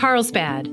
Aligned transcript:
Carlsbad 0.00 0.64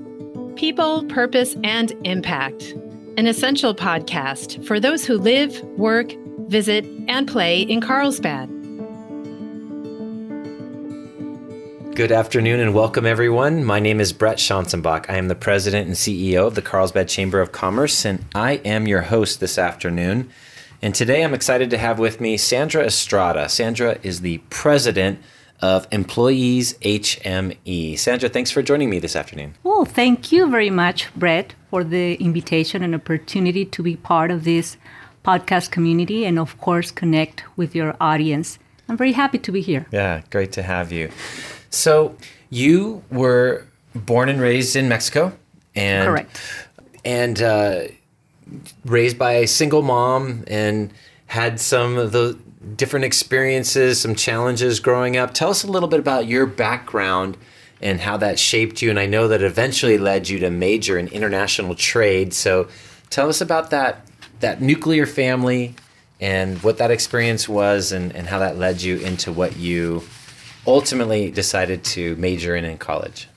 People, 0.55 1.03
Purpose, 1.03 1.57
and 1.61 1.91
Impact, 2.05 2.73
an 3.17 3.27
essential 3.27 3.75
podcast 3.75 4.65
for 4.65 4.79
those 4.79 5.03
who 5.03 5.17
live, 5.17 5.61
work, 5.77 6.13
visit, 6.47 6.85
and 7.09 7.27
play 7.27 7.59
in 7.59 7.81
Carlsbad. 7.81 8.47
Good 11.93 12.13
afternoon 12.13 12.61
and 12.61 12.73
welcome, 12.73 13.05
everyone. 13.05 13.65
My 13.65 13.81
name 13.81 13.99
is 13.99 14.13
Brett 14.13 14.37
Schanzenbach. 14.37 15.09
I 15.09 15.17
am 15.17 15.27
the 15.27 15.35
president 15.35 15.87
and 15.87 15.97
CEO 15.97 16.47
of 16.47 16.55
the 16.55 16.61
Carlsbad 16.61 17.09
Chamber 17.09 17.41
of 17.41 17.51
Commerce, 17.51 18.05
and 18.05 18.23
I 18.33 18.61
am 18.63 18.87
your 18.87 19.01
host 19.01 19.41
this 19.41 19.57
afternoon. 19.57 20.29
And 20.81 20.95
today 20.95 21.25
I'm 21.25 21.33
excited 21.33 21.69
to 21.71 21.77
have 21.77 21.99
with 21.99 22.21
me 22.21 22.37
Sandra 22.37 22.85
Estrada. 22.85 23.49
Sandra 23.49 23.97
is 24.03 24.21
the 24.21 24.37
president 24.49 25.19
of 25.61 25.87
Employees 25.91 26.73
HME. 26.79 27.97
Sandra, 27.97 28.29
thanks 28.29 28.51
for 28.51 28.61
joining 28.61 28.89
me 28.89 28.99
this 28.99 29.15
afternoon. 29.15 29.55
Well, 29.63 29.85
thank 29.85 30.31
you 30.31 30.49
very 30.49 30.69
much, 30.69 31.13
Brett, 31.15 31.55
for 31.69 31.83
the 31.83 32.15
invitation 32.15 32.83
and 32.83 32.93
opportunity 32.93 33.65
to 33.65 33.83
be 33.83 33.95
part 33.95 34.31
of 34.31 34.43
this 34.43 34.77
podcast 35.25 35.71
community 35.71 36.25
and, 36.25 36.37
of 36.39 36.57
course, 36.59 36.91
connect 36.91 37.43
with 37.57 37.75
your 37.75 37.95
audience. 37.99 38.59
I'm 38.87 38.97
very 38.97 39.13
happy 39.13 39.39
to 39.39 39.51
be 39.51 39.61
here. 39.61 39.85
Yeah, 39.91 40.21
great 40.29 40.51
to 40.53 40.63
have 40.63 40.91
you. 40.91 41.09
So, 41.69 42.15
you 42.49 43.03
were 43.11 43.65
born 43.93 44.29
and 44.29 44.39
raised 44.39 44.75
in 44.75 44.87
Mexico, 44.87 45.33
and 45.75 46.07
correct, 46.07 46.41
and 47.03 47.41
uh, 47.41 47.83
raised 48.85 49.17
by 49.17 49.33
a 49.33 49.47
single 49.47 49.81
mom, 49.81 50.45
and 50.47 50.93
had 51.25 51.59
some 51.59 51.97
of 51.97 52.13
the 52.13 52.37
different 52.75 53.05
experiences, 53.05 53.99
some 53.99 54.15
challenges 54.15 54.79
growing 54.79 55.17
up. 55.17 55.33
Tell 55.33 55.49
us 55.49 55.63
a 55.63 55.71
little 55.71 55.89
bit 55.89 55.99
about 55.99 56.27
your 56.27 56.45
background 56.45 57.37
and 57.81 58.01
how 58.01 58.17
that 58.17 58.39
shaped 58.39 58.81
you. 58.81 58.89
And 58.89 58.99
I 58.99 59.05
know 59.05 59.27
that 59.27 59.41
eventually 59.41 59.97
led 59.97 60.29
you 60.29 60.39
to 60.39 60.49
major 60.49 60.97
in 60.97 61.07
international 61.09 61.75
trade. 61.75 62.33
So 62.33 62.67
tell 63.09 63.29
us 63.29 63.41
about 63.41 63.69
that 63.69 64.01
that 64.39 64.61
nuclear 64.61 65.07
family 65.07 65.73
and 66.19 66.61
what 66.61 66.77
that 66.77 66.91
experience 66.91 67.49
was 67.49 67.91
and, 67.91 68.15
and 68.15 68.27
how 68.27 68.37
that 68.37 68.55
led 68.55 68.83
you 68.83 68.97
into 68.97 69.31
what 69.31 69.57
you 69.57 70.03
ultimately 70.67 71.31
decided 71.31 71.83
to 71.83 72.15
major 72.17 72.55
in 72.55 72.63
in 72.63 72.77
college. 72.77 73.27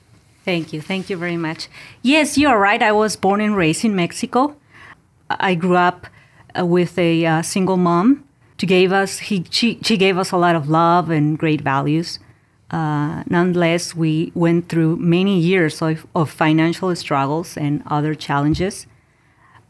Thank 0.45 0.73
you. 0.73 0.81
Thank 0.81 1.09
you 1.09 1.17
very 1.17 1.37
much. 1.37 1.67
Yes, 2.01 2.37
you 2.37 2.47
are 2.49 2.59
right. 2.59 2.81
I 2.81 2.91
was 2.91 3.15
born 3.15 3.41
and 3.41 3.55
raised 3.55 3.85
in 3.85 3.95
Mexico. 3.95 4.55
I 5.29 5.55
grew 5.55 5.75
up 5.75 6.07
uh, 6.59 6.65
with 6.65 6.97
a 6.97 7.25
uh, 7.25 7.41
single 7.41 7.77
mom 7.77 8.23
she 8.61 8.67
gave 8.67 8.93
us 8.93 9.17
he 9.17 9.43
she, 9.49 9.79
she 9.81 9.97
gave 9.97 10.19
us 10.19 10.31
a 10.31 10.37
lot 10.37 10.55
of 10.55 10.69
love 10.69 11.09
and 11.09 11.35
great 11.35 11.61
values. 11.61 12.19
Uh, 12.69 13.23
nonetheless, 13.27 13.95
we 13.95 14.31
went 14.35 14.69
through 14.69 14.97
many 14.97 15.39
years 15.39 15.81
of, 15.81 16.05
of 16.13 16.29
financial 16.29 16.95
struggles 16.95 17.57
and 17.57 17.81
other 17.87 18.13
challenges. 18.13 18.85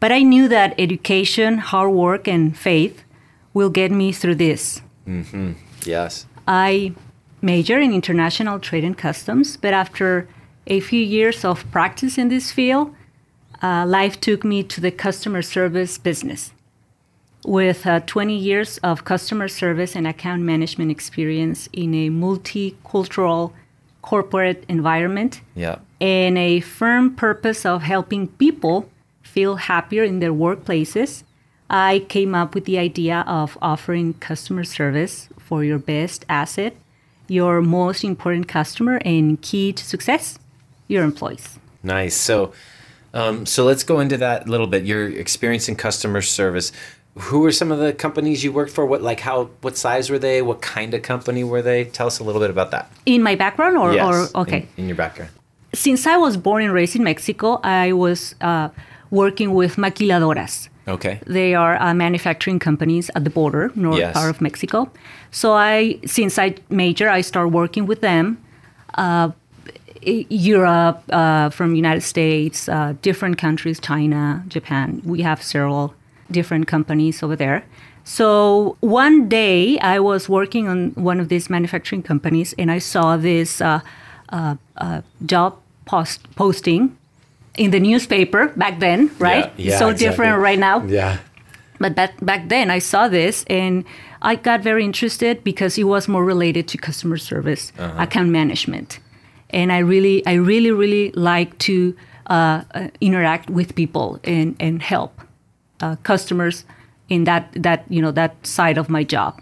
But 0.02 0.12
I 0.12 0.24
knew 0.24 0.50
that 0.50 0.76
education, 0.78 1.60
hard 1.60 1.94
work, 1.94 2.28
and 2.28 2.56
faith 2.56 3.04
will 3.54 3.70
get 3.70 3.92
me 3.92 4.12
through 4.12 4.36
this. 4.36 4.82
Mm-hmm. 5.08 5.54
Yes. 5.86 6.26
I 6.46 6.94
majored 7.42 7.84
in 7.84 7.94
international 7.94 8.60
trade 8.60 8.84
and 8.84 8.98
customs, 8.98 9.56
but 9.56 9.74
after 9.74 10.28
a 10.68 10.82
few 10.82 11.02
years 11.02 11.46
of 11.46 11.64
practice 11.72 12.18
in 12.18 12.28
this 12.28 12.52
field, 12.52 12.94
uh, 13.64 13.86
life 13.88 14.20
took 14.20 14.44
me 14.44 14.64
to 14.64 14.82
the 14.82 14.92
customer 14.92 15.42
service 15.42 15.98
business 15.98 16.52
with 17.46 17.86
uh, 17.88 18.00
20 18.02 18.36
years 18.38 18.78
of 18.80 19.04
customer 19.04 19.48
service 19.48 19.96
and 19.96 20.08
account 20.08 20.42
management 20.42 20.92
experience 20.92 21.68
in 21.74 21.94
a 21.94 22.10
multicultural 22.10 23.52
corporate 24.02 24.64
environment 24.68 25.42
yeah. 25.56 25.78
and 26.00 26.38
a 26.38 26.60
firm 26.60 27.16
purpose 27.16 27.66
of 27.66 27.84
helping 27.84 28.28
people 28.28 28.90
feel 29.22 29.56
happier 29.56 30.04
in 30.04 30.20
their 30.20 30.34
workplaces 30.34 31.24
i 31.70 32.04
came 32.10 32.34
up 32.34 32.56
with 32.56 32.66
the 32.66 32.80
idea 32.80 33.24
of 33.28 33.58
offering 33.62 34.14
customer 34.16 34.64
service 34.64 35.30
for 35.38 35.64
your 35.64 35.78
best 35.78 36.26
asset 36.28 36.76
your 37.32 37.62
most 37.62 38.04
important 38.04 38.48
customer 38.48 39.00
and 39.06 39.42
key 39.42 39.72
to 39.72 39.86
success 39.86 40.38
your 40.90 41.04
employees. 41.04 41.58
Nice. 41.82 42.16
So 42.16 42.54
um, 43.14 43.46
so 43.46 43.66
let's 43.66 43.84
go 43.84 44.00
into 44.00 44.18
that 44.18 44.48
a 44.48 44.50
little 44.50 44.68
bit. 44.68 44.84
Your 44.84 45.08
experience 45.08 45.68
in 45.68 45.76
customer 45.76 46.22
service 46.22 46.72
who 47.18 47.40
were 47.40 47.52
some 47.52 47.72
of 47.72 47.80
the 47.80 47.94
companies 47.94 48.44
you 48.44 48.52
worked 48.52 48.72
for? 48.72 48.86
What 48.86 49.02
like 49.02 49.20
how 49.20 49.46
what 49.62 49.78
size 49.78 50.10
were 50.10 50.20
they? 50.20 50.42
What 50.42 50.62
kind 50.62 50.94
of 50.94 51.02
company 51.02 51.44
were 51.44 51.62
they? 51.62 51.86
Tell 51.86 52.08
us 52.08 52.20
a 52.20 52.24
little 52.24 52.42
bit 52.42 52.50
about 52.50 52.72
that. 52.72 52.92
In 53.06 53.22
my 53.22 53.36
background 53.36 53.78
or, 53.78 53.94
yes, 53.94 54.34
or 54.34 54.42
okay. 54.42 54.68
in, 54.78 54.84
in, 54.84 54.88
your 54.88 54.96
background. 54.96 55.32
Since 55.74 56.06
i 56.08 56.18
was 56.18 56.38
born 56.38 56.64
and 56.64 56.74
raised 56.74 56.96
in 56.96 57.04
mexico 57.04 57.60
i 57.64 57.94
was 57.94 58.36
uh, 58.42 58.70
working 59.10 59.54
with 59.54 59.76
maquiladoras. 59.76 60.70
Okay. 60.88 61.20
They 61.28 61.54
are 61.54 61.76
uh, 61.80 61.94
manufacturing 61.94 62.60
companies 62.60 63.12
at 63.16 63.24
the 63.24 63.30
border 63.30 63.72
north 63.76 64.00
yes. 64.00 64.14
part 64.14 64.30
of 64.30 64.42
mexico. 64.42 64.90
So 65.32 65.54
i 65.54 66.00
since 66.06 66.40
i 66.40 66.56
major 66.70 67.10
i 67.10 67.22
started 67.22 67.50
working 67.50 67.86
with 67.88 68.02
them 68.02 68.38
uh, 68.96 69.32
europe 70.04 71.04
uh, 71.10 71.50
from 71.50 71.76
united 71.76 72.02
states 72.02 72.68
uh, 72.68 72.94
different 73.02 73.38
countries 73.38 73.80
china 73.82 74.44
japan. 74.48 75.02
We 75.04 75.22
have 75.24 75.44
several 75.44 75.94
different 76.32 76.68
companies 76.68 77.24
over 77.24 77.36
there. 77.36 77.64
So 78.04 78.78
one 78.80 79.30
day 79.30 79.78
I 79.80 80.00
was 80.00 80.28
working 80.28 80.68
on 80.68 80.92
one 80.92 81.20
of 81.20 81.30
these 81.30 81.50
manufacturing 81.50 82.04
companies 82.04 82.54
and 82.58 82.72
I 82.72 82.80
saw 82.80 83.18
this 83.18 83.62
uh, 83.62 83.82
uh, 84.30 84.56
uh, 84.78 85.02
job 85.26 85.58
post 85.86 86.20
posting 86.36 86.98
in 87.58 87.72
the 87.72 87.80
newspaper 87.80 88.48
back 88.56 88.80
then, 88.80 89.12
right? 89.20 89.52
Yeah, 89.58 89.72
yeah 89.72 89.78
so 89.78 89.90
exactly. 89.90 90.08
different 90.08 90.40
right 90.40 90.60
now. 90.60 90.84
Yeah. 90.86 91.20
But 91.80 91.96
back, 91.96 92.14
back 92.24 92.50
then 92.50 92.72
I 92.72 92.80
saw 92.80 93.08
this 93.08 93.44
and 93.48 93.86
I 94.22 94.36
got 94.36 94.62
very 94.62 94.84
interested 94.84 95.44
because 95.44 95.78
it 95.78 95.86
was 95.86 96.08
more 96.08 96.24
related 96.24 96.68
to 96.70 96.78
customer 96.78 97.18
service, 97.18 97.72
uh-huh. 97.78 98.04
account 98.04 98.30
management. 98.30 99.00
And 99.50 99.72
I 99.72 99.80
really, 99.80 100.26
I 100.26 100.34
really, 100.34 100.72
really 100.72 101.12
like 101.12 101.58
to 101.60 101.96
uh, 102.28 102.64
uh, 102.74 102.88
interact 103.02 103.50
with 103.50 103.76
people 103.76 104.20
and, 104.24 104.56
and 104.60 104.82
help 104.82 105.22
uh, 105.82 105.96
customers 106.04 106.66
in 107.10 107.26
that 107.26 107.52
that 107.54 107.84
you 107.90 108.02
know 108.02 108.12
that 108.12 108.36
side 108.46 108.78
of 108.78 108.90
my 108.90 109.04
job. 109.04 109.42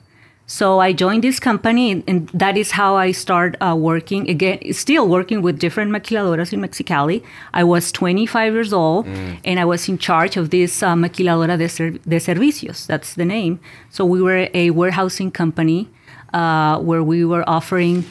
So 0.50 0.79
I 0.79 0.94
joined 0.94 1.23
this 1.23 1.39
company, 1.39 1.91
and, 1.91 2.27
that 2.29 2.57
is 2.57 2.72
how 2.72 2.95
I 2.95 3.11
started 3.11 3.63
uh, 3.63 3.75
working 3.75 4.27
again. 4.27 4.73
Still 4.73 5.07
working 5.07 5.44
with 5.44 5.59
different 5.59 5.91
maquiladoras 5.91 6.51
in 6.51 6.59
Mexicali. 6.59 7.23
I 7.53 7.63
was 7.63 7.91
25 7.91 8.53
years 8.53 8.73
old, 8.73 9.05
mm. 9.05 9.38
and 9.45 9.59
I 9.59 9.66
was 9.66 9.88
in 9.88 10.00
charge 10.00 10.38
of 10.38 10.50
this 10.50 10.81
uh, 10.81 10.95
maquiladora 10.95 11.55
de, 11.55 11.69
ser- 11.69 11.91
de 11.91 12.19
servicios. 12.19 12.88
That's 12.88 13.13
the 13.13 13.25
name. 13.25 13.59
So 13.91 14.03
we 14.06 14.23
were 14.23 14.50
a 14.56 14.71
warehousing 14.71 15.29
company 15.29 15.88
uh, 16.33 16.79
where 16.79 17.03
we 17.03 17.23
were 17.23 17.47
offering 17.47 18.06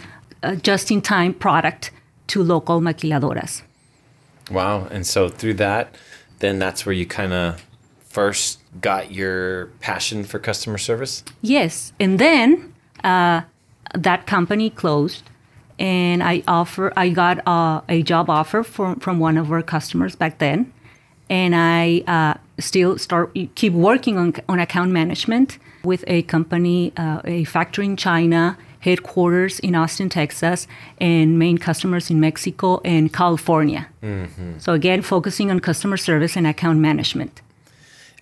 uh, 0.44 0.54
just-in-time 0.54 1.34
product 1.34 1.90
to 2.28 2.44
local 2.44 2.80
maquiladoras. 2.80 3.62
Wow! 4.48 4.86
And 4.92 5.04
so 5.04 5.28
through 5.28 5.54
that, 5.54 5.96
then 6.38 6.60
that's 6.60 6.86
where 6.86 6.92
you 6.92 7.04
kind 7.04 7.32
of 7.32 7.60
first 8.08 8.58
got 8.80 9.12
your 9.12 9.66
passion 9.80 10.24
for 10.24 10.38
customer 10.38 10.78
service? 10.78 11.24
Yes, 11.42 11.92
and 12.00 12.18
then 12.18 12.74
uh, 13.04 13.42
that 13.94 14.26
company 14.26 14.70
closed, 14.70 15.22
and 15.78 16.22
I 16.22 16.42
offer 16.46 16.92
I 16.96 17.10
got 17.10 17.46
uh, 17.46 17.82
a 17.88 18.02
job 18.02 18.30
offer 18.30 18.62
from 18.62 19.00
from 19.00 19.18
one 19.18 19.36
of 19.36 19.52
our 19.52 19.62
customers 19.62 20.16
back 20.16 20.38
then, 20.38 20.72
and 21.28 21.54
I 21.54 22.02
uh, 22.06 22.34
still 22.58 22.98
start 22.98 23.36
keep 23.54 23.72
working 23.72 24.18
on 24.18 24.34
on 24.48 24.58
account 24.58 24.90
management 24.90 25.58
with 25.84 26.04
a 26.06 26.22
company, 26.22 26.92
uh, 26.96 27.20
a 27.24 27.44
factory 27.44 27.86
in 27.86 27.96
China. 27.96 28.56
Headquarters 28.80 29.58
in 29.58 29.74
Austin, 29.74 30.08
Texas, 30.08 30.68
and 31.00 31.36
main 31.36 31.58
customers 31.58 32.10
in 32.10 32.20
Mexico 32.20 32.80
and 32.84 33.12
California. 33.12 33.88
Mm-hmm. 34.04 34.58
So, 34.60 34.72
again, 34.72 35.02
focusing 35.02 35.50
on 35.50 35.58
customer 35.58 35.96
service 35.96 36.36
and 36.36 36.46
account 36.46 36.78
management 36.78 37.42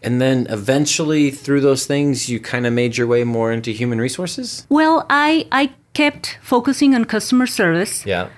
and 0.03 0.21
then 0.21 0.47
eventually 0.51 1.31
through 1.31 1.61
those 1.61 1.87
things 1.87 2.29
you 2.29 2.39
kind 2.41 2.67
of 2.67 2.73
made 2.73 2.97
your 2.97 3.07
way 3.07 3.25
more 3.25 3.53
into 3.53 3.71
human 3.71 4.01
resources? 4.01 4.67
Well 4.69 5.07
i 5.11 5.47
i 5.53 5.71
kept 5.95 6.39
focusing 6.43 6.95
on 6.95 7.05
customer 7.05 7.47
service. 7.47 8.05
Yeah. 8.07 8.29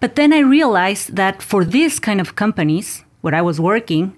But 0.00 0.16
then 0.16 0.32
i 0.32 0.40
realized 0.40 1.16
that 1.16 1.42
for 1.42 1.64
these 1.64 1.98
kind 2.00 2.20
of 2.20 2.34
companies 2.34 3.04
where 3.20 3.34
i 3.34 3.42
was 3.42 3.60
working 3.60 4.16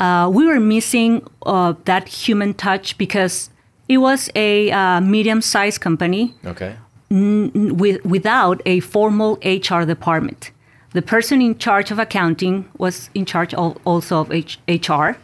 uh, 0.00 0.30
we 0.32 0.46
were 0.46 0.58
missing 0.58 1.22
uh, 1.44 1.74
that 1.84 2.08
human 2.08 2.54
touch 2.54 2.96
because 2.96 3.50
it 3.88 3.98
was 3.98 4.30
a 4.34 4.70
uh, 4.70 5.00
medium-sized 5.00 5.80
company. 5.80 6.34
Okay. 6.44 6.76
N- 7.10 7.76
with, 7.76 8.04
without 8.04 8.62
a 8.64 8.80
formal 8.80 9.38
hr 9.44 9.82
department. 9.84 10.52
The 10.92 11.02
person 11.02 11.42
in 11.42 11.58
charge 11.58 11.90
of 11.90 11.98
accounting 11.98 12.68
was 12.78 13.10
in 13.14 13.26
charge 13.26 13.52
of, 13.54 13.76
also 13.84 14.20
of 14.20 14.32
H- 14.32 14.58
hr 14.68 15.18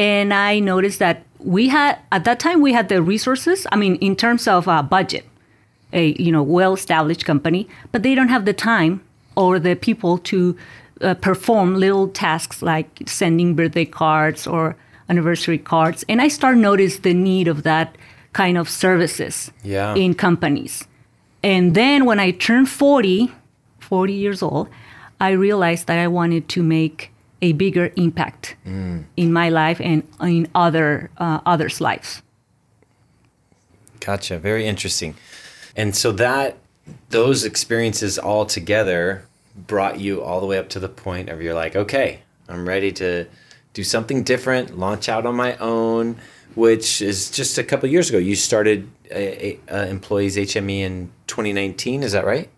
and 0.00 0.32
I 0.32 0.58
noticed 0.60 0.98
that 0.98 1.22
we 1.38 1.68
had 1.68 1.98
at 2.10 2.24
that 2.24 2.40
time 2.40 2.60
we 2.62 2.72
had 2.72 2.88
the 2.88 3.02
resources. 3.02 3.66
I 3.70 3.76
mean, 3.76 3.96
in 3.96 4.16
terms 4.16 4.48
of 4.48 4.66
uh, 4.66 4.82
budget, 4.82 5.24
a 5.92 6.14
you 6.22 6.32
know 6.32 6.42
well-established 6.42 7.24
company, 7.24 7.68
but 7.92 8.02
they 8.02 8.14
don't 8.14 8.28
have 8.28 8.44
the 8.46 8.54
time 8.54 9.02
or 9.36 9.58
the 9.60 9.74
people 9.76 10.18
to 10.18 10.56
uh, 11.02 11.14
perform 11.14 11.74
little 11.76 12.08
tasks 12.08 12.62
like 12.62 12.88
sending 13.06 13.54
birthday 13.54 13.84
cards 13.84 14.46
or 14.46 14.74
anniversary 15.08 15.58
cards, 15.58 16.04
and 16.08 16.20
I 16.22 16.28
start 16.28 16.56
notice 16.56 16.98
the 16.98 17.14
need 17.14 17.48
of 17.48 17.62
that 17.62 17.96
kind 18.32 18.56
of 18.56 18.68
services 18.68 19.50
Yeah. 19.64 19.94
in 19.96 20.14
companies. 20.14 20.86
And 21.42 21.74
then 21.74 22.04
when 22.04 22.20
I 22.20 22.30
turned 22.30 22.68
40, 22.68 23.32
40 23.80 24.12
years 24.12 24.42
old, 24.42 24.68
I 25.20 25.30
realized 25.30 25.86
that 25.88 25.98
I 25.98 26.06
wanted 26.06 26.48
to 26.50 26.62
make 26.62 27.10
a 27.42 27.52
bigger 27.52 27.92
impact 27.96 28.56
in 29.16 29.32
my 29.32 29.48
life 29.48 29.80
and 29.80 30.06
in 30.20 30.48
other 30.54 31.10
uh, 31.18 31.40
others' 31.46 31.80
lives. 31.80 32.22
Gotcha. 34.00 34.38
Very 34.38 34.66
interesting. 34.66 35.14
And 35.76 35.94
so 35.94 36.12
that 36.12 36.56
those 37.10 37.44
experiences 37.44 38.18
all 38.18 38.46
together 38.46 39.26
brought 39.54 40.00
you 40.00 40.22
all 40.22 40.40
the 40.40 40.46
way 40.46 40.58
up 40.58 40.68
to 40.70 40.80
the 40.80 40.88
point 40.88 41.28
of 41.28 41.42
you're 41.42 41.54
like, 41.54 41.76
okay, 41.76 42.20
I'm 42.48 42.66
ready 42.66 42.92
to 42.92 43.26
do 43.72 43.84
something 43.84 44.22
different, 44.22 44.78
launch 44.78 45.08
out 45.08 45.26
on 45.26 45.36
my 45.36 45.56
own, 45.58 46.16
which 46.54 47.00
is 47.00 47.30
just 47.30 47.58
a 47.58 47.64
couple 47.64 47.88
years 47.88 48.08
ago. 48.08 48.18
You 48.18 48.34
started 48.34 48.90
a, 49.10 49.52
a, 49.52 49.60
a 49.68 49.88
Employees 49.88 50.36
HME 50.36 50.80
in 50.80 51.12
2019, 51.26 52.02
is 52.02 52.12
that 52.12 52.24
right? 52.24 52.48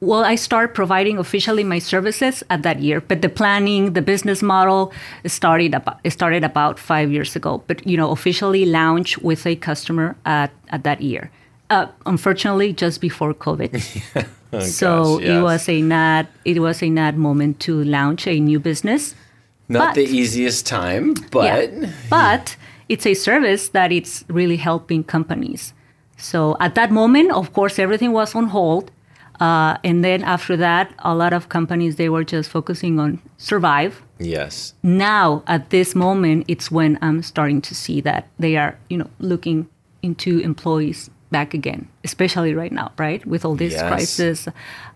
Well, 0.00 0.24
I 0.24 0.34
start 0.36 0.74
providing 0.74 1.18
officially 1.18 1.62
my 1.62 1.78
services 1.78 2.42
at 2.48 2.62
that 2.62 2.80
year, 2.80 3.02
but 3.02 3.20
the 3.20 3.28
planning, 3.28 3.92
the 3.92 4.00
business 4.00 4.42
model 4.42 4.92
started 5.26 5.74
about 5.74 6.00
started 6.10 6.42
about 6.42 6.78
five 6.78 7.12
years 7.12 7.36
ago. 7.36 7.62
But 7.66 7.86
you 7.86 7.98
know, 7.98 8.10
officially 8.10 8.64
launched 8.64 9.18
with 9.22 9.46
a 9.46 9.56
customer 9.56 10.16
at, 10.24 10.50
at 10.70 10.84
that 10.84 11.02
year. 11.02 11.30
Uh, 11.68 11.86
unfortunately, 12.06 12.72
just 12.72 13.00
before 13.00 13.34
COVID. 13.34 14.26
Oh, 14.52 14.58
so 14.58 15.18
gosh, 15.18 15.28
it 15.28 15.40
was 15.42 15.68
a 15.68 15.80
not 15.80 16.26
it 16.44 16.58
was 16.58 16.82
a 16.82 16.90
not 16.90 17.14
moment 17.14 17.60
to 17.60 17.84
launch 17.84 18.26
a 18.26 18.40
new 18.40 18.58
business. 18.58 19.14
Not 19.68 19.90
but- 19.90 19.94
the 19.94 20.04
easiest 20.04 20.66
time, 20.66 21.14
but 21.30 21.44
Yeah. 21.44 21.90
But 22.08 22.56
it's 22.88 23.06
a 23.06 23.14
service 23.14 23.68
that 23.68 23.92
it's 23.92 24.24
really 24.28 24.56
helping 24.56 25.04
companies. 25.04 25.72
So 26.16 26.56
at 26.58 26.74
that 26.74 26.90
moment, 26.90 27.30
of 27.30 27.52
course, 27.52 27.78
everything 27.78 28.10
was 28.10 28.34
on 28.34 28.48
hold. 28.48 28.90
Uh, 29.40 29.78
and 29.82 30.04
then 30.04 30.22
after 30.22 30.56
that, 30.56 30.92
a 30.98 31.14
lot 31.14 31.32
of 31.32 31.48
companies 31.48 31.96
they 31.96 32.08
were 32.10 32.24
just 32.24 32.50
focusing 32.50 32.98
on 33.00 33.20
survive. 33.38 34.02
yes. 34.18 34.74
Now 34.82 35.42
at 35.46 35.70
this 35.70 35.94
moment, 35.94 36.44
it's 36.46 36.70
when 36.70 36.98
I'm 37.00 37.22
starting 37.22 37.60
to 37.62 37.74
see 37.74 38.00
that 38.02 38.28
they 38.38 38.56
are, 38.56 38.78
you 38.90 38.98
know, 38.98 39.08
looking 39.18 39.66
into 40.02 40.38
employees 40.40 41.08
back 41.30 41.54
again, 41.54 41.88
especially 42.04 42.54
right 42.54 42.72
now, 42.72 42.92
right, 42.98 43.24
with 43.24 43.44
all 43.44 43.54
this 43.54 43.72
Yes. 43.72 43.88
crisis, 43.88 44.48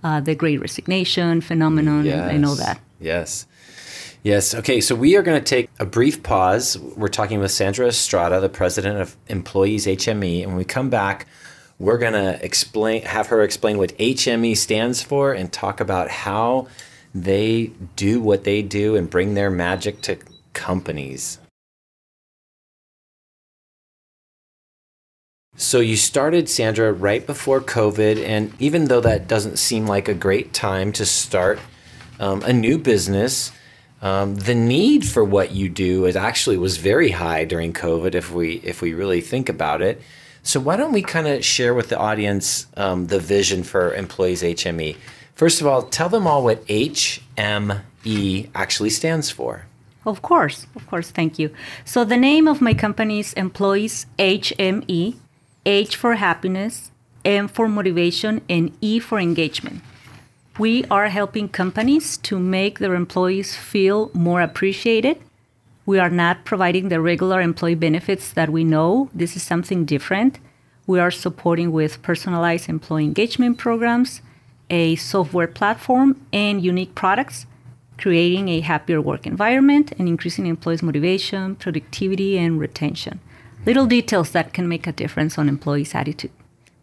uh, 0.02 0.20
the 0.20 0.34
Great 0.34 0.60
Resignation 0.60 1.40
phenomenon, 1.40 2.06
and, 2.06 2.30
and 2.30 2.44
all 2.46 2.56
that. 2.56 2.80
Yes. 3.00 3.46
Yes. 4.24 4.54
Okay. 4.54 4.80
So 4.80 4.94
we 4.94 5.16
are 5.16 5.22
going 5.22 5.38
to 5.38 5.44
take 5.44 5.68
a 5.78 5.84
brief 5.86 6.22
pause. 6.22 6.78
We're 6.96 7.08
talking 7.08 7.40
with 7.40 7.50
Sandra 7.50 7.86
Estrada, 7.86 8.40
the 8.40 8.48
president 8.48 8.98
of 9.00 9.16
Employees 9.28 9.86
HME. 9.86 10.40
And 10.42 10.48
when 10.52 10.56
we 10.56 10.64
come 10.64 10.88
back, 10.90 11.26
we're 11.78 11.98
going 11.98 12.12
to 12.12 12.42
explain, 12.44 13.02
have 13.02 13.28
her 13.28 13.42
explain 13.42 13.78
what 13.78 13.96
HME 13.98 14.56
stands 14.56 15.02
for 15.02 15.32
and 15.32 15.52
talk 15.52 15.80
about 15.80 16.08
how 16.10 16.68
they 17.14 17.70
do 17.96 18.20
what 18.20 18.44
they 18.44 18.62
do 18.62 18.96
and 18.96 19.08
bring 19.08 19.34
their 19.34 19.50
magic 19.50 20.00
to 20.02 20.18
companies. 20.52 21.38
So 25.56 25.78
you 25.78 25.96
started 25.96 26.48
Sandra 26.48 26.92
right 26.92 27.24
before 27.24 27.60
COVID, 27.60 28.24
and 28.24 28.52
even 28.58 28.86
though 28.86 29.00
that 29.00 29.28
doesn't 29.28 29.58
seem 29.58 29.86
like 29.86 30.08
a 30.08 30.14
great 30.14 30.52
time 30.52 30.90
to 30.92 31.06
start 31.06 31.60
um, 32.18 32.42
a 32.42 32.52
new 32.52 32.76
business, 32.76 33.52
um, 34.02 34.34
the 34.34 34.54
need 34.54 35.06
for 35.06 35.22
what 35.22 35.52
you 35.52 35.68
do 35.68 36.06
is 36.06 36.16
actually 36.16 36.58
was 36.58 36.78
very 36.78 37.10
high 37.10 37.44
during 37.44 37.72
COVID. 37.72 38.16
If 38.16 38.32
we 38.32 38.54
if 38.64 38.82
we 38.82 38.94
really 38.94 39.20
think 39.20 39.48
about 39.48 39.80
it, 39.80 40.02
so 40.44 40.60
why 40.60 40.76
don't 40.76 40.92
we 40.92 41.02
kind 41.02 41.26
of 41.26 41.44
share 41.44 41.72
with 41.72 41.88
the 41.88 41.98
audience 41.98 42.66
um, 42.76 43.06
the 43.06 43.18
vision 43.18 43.62
for 43.62 43.94
Employees 43.94 44.42
HME? 44.42 44.96
First 45.34 45.60
of 45.60 45.66
all, 45.66 45.82
tell 45.82 46.10
them 46.10 46.26
all 46.26 46.44
what 46.44 46.64
HME 46.66 48.50
actually 48.54 48.90
stands 48.90 49.30
for. 49.30 49.64
Of 50.04 50.20
course, 50.20 50.66
of 50.76 50.86
course, 50.86 51.10
thank 51.10 51.38
you. 51.38 51.50
So 51.86 52.04
the 52.04 52.18
name 52.18 52.46
of 52.46 52.60
my 52.60 52.74
company 52.74 53.20
is 53.20 53.32
Employees 53.32 54.04
HME, 54.18 55.16
H 55.64 55.96
for 55.96 56.14
happiness, 56.16 56.90
M 57.24 57.48
for 57.48 57.66
motivation, 57.66 58.42
and 58.48 58.76
E 58.82 58.98
for 58.98 59.18
engagement. 59.18 59.80
We 60.58 60.84
are 60.90 61.08
helping 61.08 61.48
companies 61.48 62.18
to 62.18 62.38
make 62.38 62.78
their 62.78 62.94
employees 62.94 63.56
feel 63.56 64.10
more 64.12 64.42
appreciated. 64.42 65.16
We 65.86 65.98
are 65.98 66.10
not 66.10 66.44
providing 66.44 66.88
the 66.88 67.00
regular 67.00 67.40
employee 67.40 67.74
benefits 67.74 68.32
that 68.32 68.50
we 68.50 68.64
know. 68.64 69.10
This 69.14 69.36
is 69.36 69.42
something 69.42 69.84
different. 69.84 70.38
We 70.86 70.98
are 71.00 71.10
supporting 71.10 71.72
with 71.72 72.02
personalized 72.02 72.68
employee 72.68 73.04
engagement 73.04 73.58
programs, 73.58 74.20
a 74.70 74.96
software 74.96 75.46
platform, 75.46 76.20
and 76.32 76.62
unique 76.62 76.94
products 76.94 77.46
creating 77.98 78.48
a 78.48 78.60
happier 78.60 79.00
work 79.00 79.26
environment 79.26 79.92
and 79.98 80.08
increasing 80.08 80.46
employees' 80.46 80.82
motivation, 80.82 81.54
productivity, 81.56 82.38
and 82.38 82.58
retention. 82.58 83.20
Little 83.66 83.86
details 83.86 84.30
that 84.30 84.52
can 84.52 84.68
make 84.68 84.86
a 84.86 84.92
difference 84.92 85.38
on 85.38 85.48
employees' 85.48 85.94
attitude. 85.94 86.32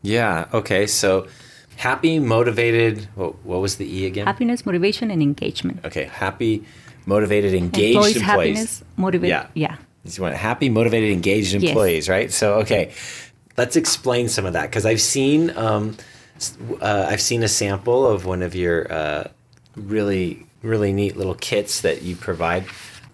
Yeah. 0.01 0.48
Okay. 0.53 0.88
So 0.88 1.27
happy, 1.75 2.19
motivated. 2.19 3.07
What, 3.15 3.44
what 3.45 3.62
was 3.62 3.75
the 3.75 3.86
E 3.86 4.06
again? 4.06 4.25
Happiness, 4.25 4.65
motivation, 4.65 5.12
and 5.12 5.21
engagement. 5.21 5.83
Okay. 5.86 6.06
Happy, 6.06 6.63
motivated, 7.06 7.53
engaged 7.53 7.95
employees' 7.95 8.15
employees. 8.18 8.57
happiness, 8.57 8.83
motivate. 8.98 9.30
Yeah. 9.30 9.48
Yeah. 9.53 9.75
You 10.03 10.24
want 10.24 10.36
happy, 10.36 10.69
motivated, 10.69 11.12
engaged 11.12 11.53
Yes. 11.53 11.63
employees, 11.63 12.09
right? 12.09 12.31
So, 12.31 12.56
okay, 12.62 12.92
let's 13.57 13.75
explain 13.75 14.30
some 14.30 14.45
of 14.45 14.53
that 14.53 14.63
because 14.69 14.86
I've 14.86 15.01
seen 15.01 15.56
um, 15.56 15.95
s- 16.38 16.57
uh, 16.81 17.07
I've 17.09 17.21
seen 17.21 17.44
a 17.44 17.48
sample 17.48 18.07
of 18.07 18.25
one 18.25 18.42
of 18.42 18.56
your 18.56 18.92
uh, 18.92 19.24
really 19.75 20.45
really 20.63 20.94
neat 20.94 21.18
little 21.18 21.33
kits 21.36 21.81
that 21.81 22.01
you 22.03 22.15
provide. 22.15 22.65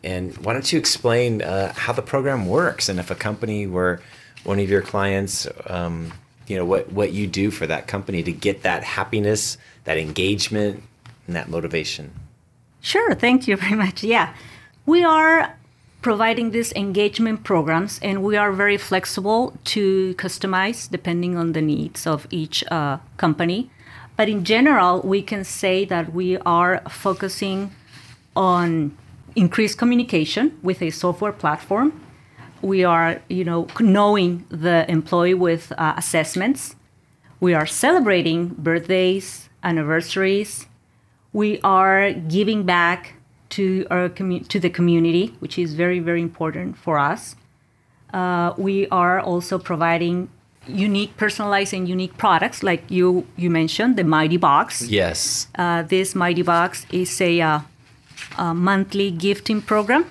And 0.04 0.38
why 0.40 0.54
don't 0.54 0.72
you 0.72 0.80
explain 0.80 1.42
uh, 1.42 1.74
how 1.74 1.92
the 1.94 2.02
program 2.02 2.46
works 2.46 2.88
and 2.90 3.00
if 3.00 3.10
a 3.12 3.16
company 3.16 3.68
were 3.68 4.02
one 4.44 4.60
of 4.60 4.70
your 4.70 4.82
clients, 4.82 5.48
um, 5.68 6.14
you 6.48 6.56
know 6.56 6.64
what 6.66 6.92
what 6.92 7.12
you 7.12 7.28
do 7.28 7.52
for 7.52 7.68
that 7.68 7.88
company 7.88 8.24
to 8.24 8.32
get 8.32 8.64
that 8.64 8.84
happiness, 8.84 9.58
that 9.84 9.98
engagement, 9.98 10.84
and 11.26 11.36
that 11.36 11.50
motivation. 11.50 12.12
Sure, 12.88 13.14
thank 13.16 13.50
you 13.50 13.58
very 13.66 13.76
much. 13.76 14.02
Yeah, 14.02 14.34
we 14.86 15.04
are 15.04 15.58
providing 16.02 16.52
these 16.52 16.72
engagement 16.72 17.44
programs 17.44 18.00
and 18.02 18.24
we 18.24 18.38
are 18.38 18.54
very 18.54 18.78
flexible 18.78 19.58
to 19.66 20.16
customize 20.16 20.90
depending 20.90 21.36
on 21.36 21.52
the 21.52 21.62
needs 21.62 22.08
of 22.08 22.26
each 22.30 22.64
uh, 22.72 23.00
company. 23.18 23.70
But 24.16 24.30
in 24.30 24.46
general, 24.46 25.02
we 25.02 25.22
can 25.22 25.44
say 25.44 25.84
that 25.84 26.14
we 26.14 26.38
are 26.38 26.82
focusing 26.88 27.72
on 28.38 28.96
increased 29.36 29.78
communication 29.78 30.58
with 30.64 30.82
a 30.82 30.90
software 30.90 31.34
platform. 31.34 31.92
We 32.62 32.86
are, 32.86 33.22
you 33.28 33.44
know, 33.44 33.68
knowing 33.82 34.46
the 34.48 34.90
employee 34.90 35.34
with 35.34 35.74
uh, 35.78 35.96
assessments. 35.98 36.78
We 37.42 37.54
are 37.54 37.66
celebrating 37.66 38.56
birthdays, 38.58 39.50
anniversaries, 39.62 40.68
we 41.38 41.60
are 41.64 42.14
giving 42.14 42.64
back 42.64 43.14
to 43.50 43.86
our 43.92 44.10
commu- 44.10 44.46
to 44.48 44.60
the 44.60 44.72
community, 44.78 45.26
which 45.40 45.60
is 45.64 45.76
very 45.84 46.00
very 46.00 46.22
important 46.30 46.76
for 46.86 46.98
us. 47.12 47.36
Uh, 48.12 48.54
we 48.58 48.88
are 48.90 49.20
also 49.20 49.60
providing 49.60 50.30
unique, 50.68 51.16
personalized, 51.18 51.74
and 51.74 51.88
unique 51.88 52.18
products, 52.18 52.64
like 52.64 52.84
you 52.90 53.08
you 53.44 53.50
mentioned, 53.52 53.96
the 53.98 54.04
Mighty 54.04 54.38
Box. 54.38 54.82
Yes. 54.90 55.48
Uh, 55.56 55.84
this 55.84 56.16
Mighty 56.16 56.42
Box 56.42 56.86
is 56.92 57.22
a, 57.22 57.40
uh, 57.42 57.60
a 58.38 58.54
monthly 58.54 59.12
gifting 59.12 59.62
program 59.62 60.04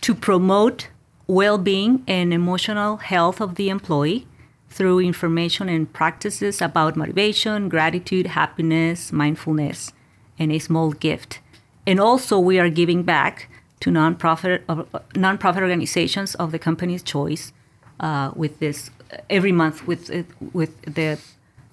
to 0.00 0.14
promote 0.14 0.88
well-being 1.26 2.02
and 2.06 2.32
emotional 2.32 2.98
health 2.98 3.40
of 3.40 3.56
the 3.56 3.68
employee 3.68 4.26
through 4.70 5.00
information 5.00 5.68
and 5.68 5.92
practices 5.92 6.62
about 6.62 6.96
motivation, 6.96 7.68
gratitude, 7.68 8.26
happiness, 8.28 9.12
mindfulness, 9.12 9.92
and 10.38 10.52
a 10.52 10.58
small 10.58 10.92
gift. 10.92 11.40
And 11.86 11.98
also, 12.00 12.38
we 12.38 12.58
are 12.58 12.68
giving 12.68 13.02
back 13.02 13.48
to 13.80 13.90
nonprofit 13.90 14.62
uh, 14.68 14.84
nonprofit 15.14 15.62
organizations 15.62 16.34
of 16.34 16.52
the 16.52 16.58
company's 16.58 17.02
choice 17.02 17.52
uh, 18.00 18.30
with 18.34 18.58
this 18.58 18.90
every 19.30 19.52
month 19.52 19.86
with 19.86 20.10
with 20.52 20.80
the 20.82 21.18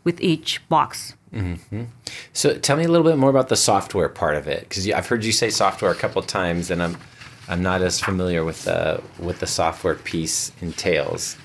with 0.03 0.22
each 0.22 0.67
box. 0.69 1.15
So 2.31 2.57
tell 2.57 2.77
me 2.77 2.86
a 2.86 2.88
little 2.88 3.03
bit 3.03 3.17
more 3.17 3.29
about 3.29 3.50
the 3.50 3.57
software 3.57 4.07
part 4.07 4.38
of 4.38 4.48
it, 4.48 4.62
because 4.69 4.89
I've 4.89 5.07
heard 5.07 5.25
you 5.25 5.34
say 5.34 5.50
software 5.50 5.91
a 5.91 5.95
couple 5.95 6.22
of 6.22 6.27
times, 6.27 6.72
and 6.72 6.81
I'm 6.81 6.95
I'm 7.50 7.62
not 7.62 7.81
as 7.81 8.00
familiar 8.00 8.45
with 8.45 8.63
the 8.63 9.01
what 9.17 9.39
the 9.39 9.48
software 9.48 9.95
piece 9.95 10.53
entails. 10.62 11.36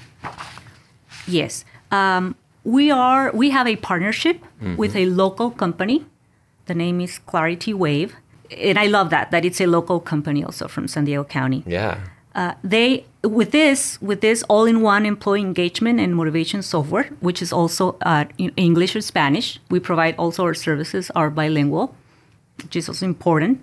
Yes, 1.27 1.65
um, 1.91 2.37
we 2.63 2.91
are. 2.93 3.33
We 3.33 3.51
have 3.51 3.67
a 3.67 3.77
partnership 3.77 4.45
with 4.77 4.95
a 4.95 5.07
local 5.07 5.51
company. 5.51 6.07
The 6.71 6.77
name 6.77 7.01
is 7.01 7.19
Clarity 7.19 7.75
Wave. 7.75 8.15
and 8.51 8.79
I 8.79 8.87
love 8.87 9.11
that 9.11 9.31
that 9.33 9.45
it's 9.45 9.61
a 9.61 9.67
local 9.67 9.99
company 9.99 10.45
also 10.45 10.69
from 10.69 10.89
San 10.89 11.05
Diego 11.05 11.25
County. 11.25 11.65
Yeah. 11.67 11.99
Uh, 12.35 12.55
they 12.63 13.05
with 13.25 13.51
this 13.51 14.01
with 14.01 14.21
this 14.21 14.45
all-in-one 14.49 15.05
employee 15.05 15.41
engagement 15.41 15.99
and 15.99 16.15
motivation 16.15 16.63
software, 16.63 17.09
which 17.21 17.43
is 17.43 17.53
also 17.53 17.97
uh, 18.03 18.25
in 18.39 18.53
English 18.57 18.95
or 18.95 19.01
Spanish. 19.01 19.59
We 19.69 19.81
provide 19.81 20.15
also 20.17 20.45
our 20.45 20.55
services 20.55 21.11
are 21.17 21.29
bilingual, 21.29 21.93
which 22.63 22.77
is 22.77 22.89
also 22.89 23.05
important. 23.05 23.61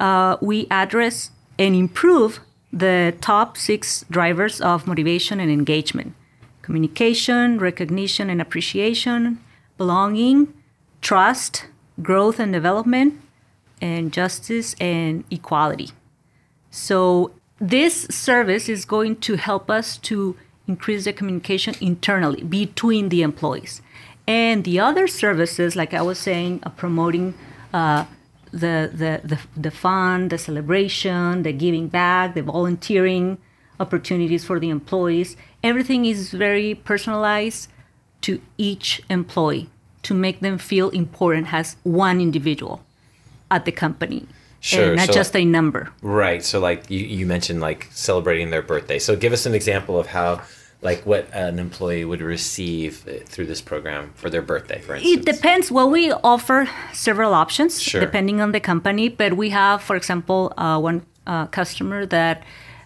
Uh, 0.00 0.36
we 0.40 0.66
address 0.70 1.30
and 1.58 1.74
improve 1.74 2.40
the 2.72 3.14
top 3.20 3.58
six 3.58 4.06
drivers 4.10 4.62
of 4.62 4.86
motivation 4.86 5.40
and 5.40 5.50
engagement: 5.50 6.14
communication, 6.62 7.58
recognition 7.58 8.30
and 8.30 8.40
appreciation, 8.40 9.40
belonging, 9.76 10.54
trust, 11.02 11.66
growth 12.02 12.38
and 12.38 12.52
development, 12.52 13.20
and 13.80 14.12
justice 14.12 14.74
and 14.80 15.24
equality. 15.30 15.90
So 16.70 17.32
this 17.58 18.06
service 18.10 18.68
is 18.68 18.84
going 18.84 19.16
to 19.16 19.36
help 19.36 19.70
us 19.70 19.98
to 19.98 20.36
increase 20.66 21.04
the 21.04 21.12
communication 21.12 21.74
internally 21.80 22.42
between 22.42 23.08
the 23.08 23.22
employees. 23.22 23.82
And 24.26 24.64
the 24.64 24.80
other 24.80 25.06
services, 25.06 25.76
like 25.76 25.94
I 25.94 26.02
was 26.02 26.18
saying, 26.18 26.60
uh, 26.64 26.70
promoting 26.70 27.34
uh, 27.72 28.06
the, 28.50 28.90
the, 28.92 29.20
the, 29.22 29.38
the 29.56 29.70
fun, 29.70 30.28
the 30.28 30.38
celebration, 30.38 31.44
the 31.44 31.52
giving 31.52 31.88
back, 31.88 32.34
the 32.34 32.42
volunteering 32.42 33.38
opportunities 33.78 34.44
for 34.44 34.58
the 34.58 34.70
employees, 34.70 35.36
everything 35.62 36.06
is 36.06 36.32
very 36.32 36.74
personalized 36.74 37.70
to 38.22 38.40
each 38.58 39.02
employee 39.08 39.68
to 40.08 40.14
make 40.14 40.40
them 40.40 40.56
feel 40.58 40.88
important 40.90 41.52
as 41.52 41.76
one 41.82 42.20
individual 42.20 42.80
at 43.50 43.64
the 43.64 43.72
company 43.72 44.26
Sure, 44.60 44.88
and 44.88 44.96
not 44.96 45.06
so- 45.06 45.12
just 45.12 45.36
a 45.36 45.44
number. 45.44 45.82
Right. 46.02 46.42
So 46.44 46.58
like 46.58 46.90
you, 46.90 47.00
you 47.18 47.24
mentioned 47.26 47.60
like 47.60 47.80
celebrating 47.92 48.50
their 48.50 48.62
birthday. 48.62 48.98
So 48.98 49.14
give 49.14 49.32
us 49.32 49.46
an 49.46 49.54
example 49.54 49.96
of 49.98 50.06
how 50.08 50.40
like 50.82 51.06
what 51.06 51.24
an 51.32 51.58
employee 51.58 52.04
would 52.04 52.20
receive 52.20 53.06
uh, 53.08 53.12
through 53.32 53.46
this 53.46 53.60
program 53.60 54.12
for 54.14 54.28
their 54.30 54.42
birthday, 54.42 54.80
for 54.80 54.94
instance. 54.96 55.14
It 55.16 55.24
depends. 55.32 55.70
Well, 55.70 55.88
we 55.90 56.10
offer 56.34 56.68
several 56.92 57.32
options 57.34 57.80
Sure. 57.80 58.00
depending 58.00 58.40
on 58.40 58.50
the 58.52 58.60
company, 58.60 59.08
but 59.08 59.30
we 59.42 59.50
have, 59.50 59.82
for 59.82 59.96
example, 59.96 60.52
uh, 60.56 60.78
one 60.80 60.98
uh, 61.26 61.46
customer 61.46 62.04
that 62.06 62.42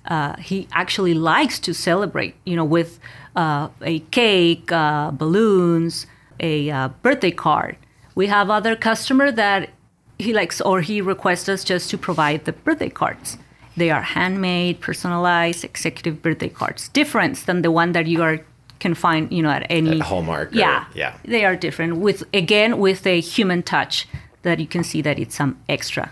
uh, 0.06 0.36
he 0.36 0.66
actually 0.72 1.14
likes 1.14 1.58
to 1.60 1.72
celebrate, 1.74 2.34
you 2.44 2.56
know, 2.56 2.64
with 2.64 2.98
uh, 3.36 3.68
a 3.82 4.00
cake, 4.10 4.70
uh, 4.72 5.10
balloons, 5.10 6.06
a 6.40 6.70
uh, 6.70 6.88
birthday 7.02 7.30
card. 7.30 7.76
We 8.14 8.26
have 8.26 8.50
other 8.50 8.74
customer 8.76 9.30
that 9.32 9.70
he 10.18 10.32
likes 10.32 10.60
or 10.60 10.80
he 10.80 11.00
requests 11.00 11.48
us 11.48 11.64
just 11.64 11.90
to 11.90 11.98
provide 11.98 12.44
the 12.44 12.52
birthday 12.52 12.90
cards. 12.90 13.38
They 13.76 13.90
are 13.90 14.02
handmade, 14.02 14.80
personalized, 14.80 15.64
executive 15.64 16.20
birthday 16.20 16.48
cards, 16.48 16.88
different 16.88 17.46
than 17.46 17.62
the 17.62 17.70
one 17.70 17.92
that 17.92 18.06
you 18.06 18.22
are 18.22 18.40
can 18.80 18.94
find, 18.94 19.30
you 19.30 19.42
know, 19.42 19.50
at 19.50 19.66
any 19.70 20.00
At 20.00 20.06
Hallmark 20.06 20.52
or- 20.52 20.56
Yeah, 20.56 20.86
yeah. 20.94 21.16
they 21.24 21.44
are 21.44 21.54
different 21.54 21.98
with 21.98 22.24
again 22.34 22.78
with 22.78 23.06
a 23.06 23.20
human 23.20 23.62
touch 23.62 24.08
that 24.42 24.58
you 24.58 24.66
can 24.66 24.82
see 24.82 25.02
that 25.02 25.18
it's 25.18 25.36
some 25.36 25.58
extra 25.68 26.10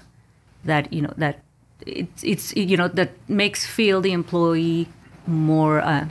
that 0.64 0.92
you 0.92 1.00
know 1.00 1.14
that 1.16 1.40
it's 1.86 2.22
it's 2.22 2.54
you 2.56 2.76
know 2.76 2.88
that 2.88 3.10
makes 3.28 3.64
feel 3.64 4.00
the 4.02 4.12
employee 4.12 4.86
more 5.26 5.80
uh, 5.80 6.06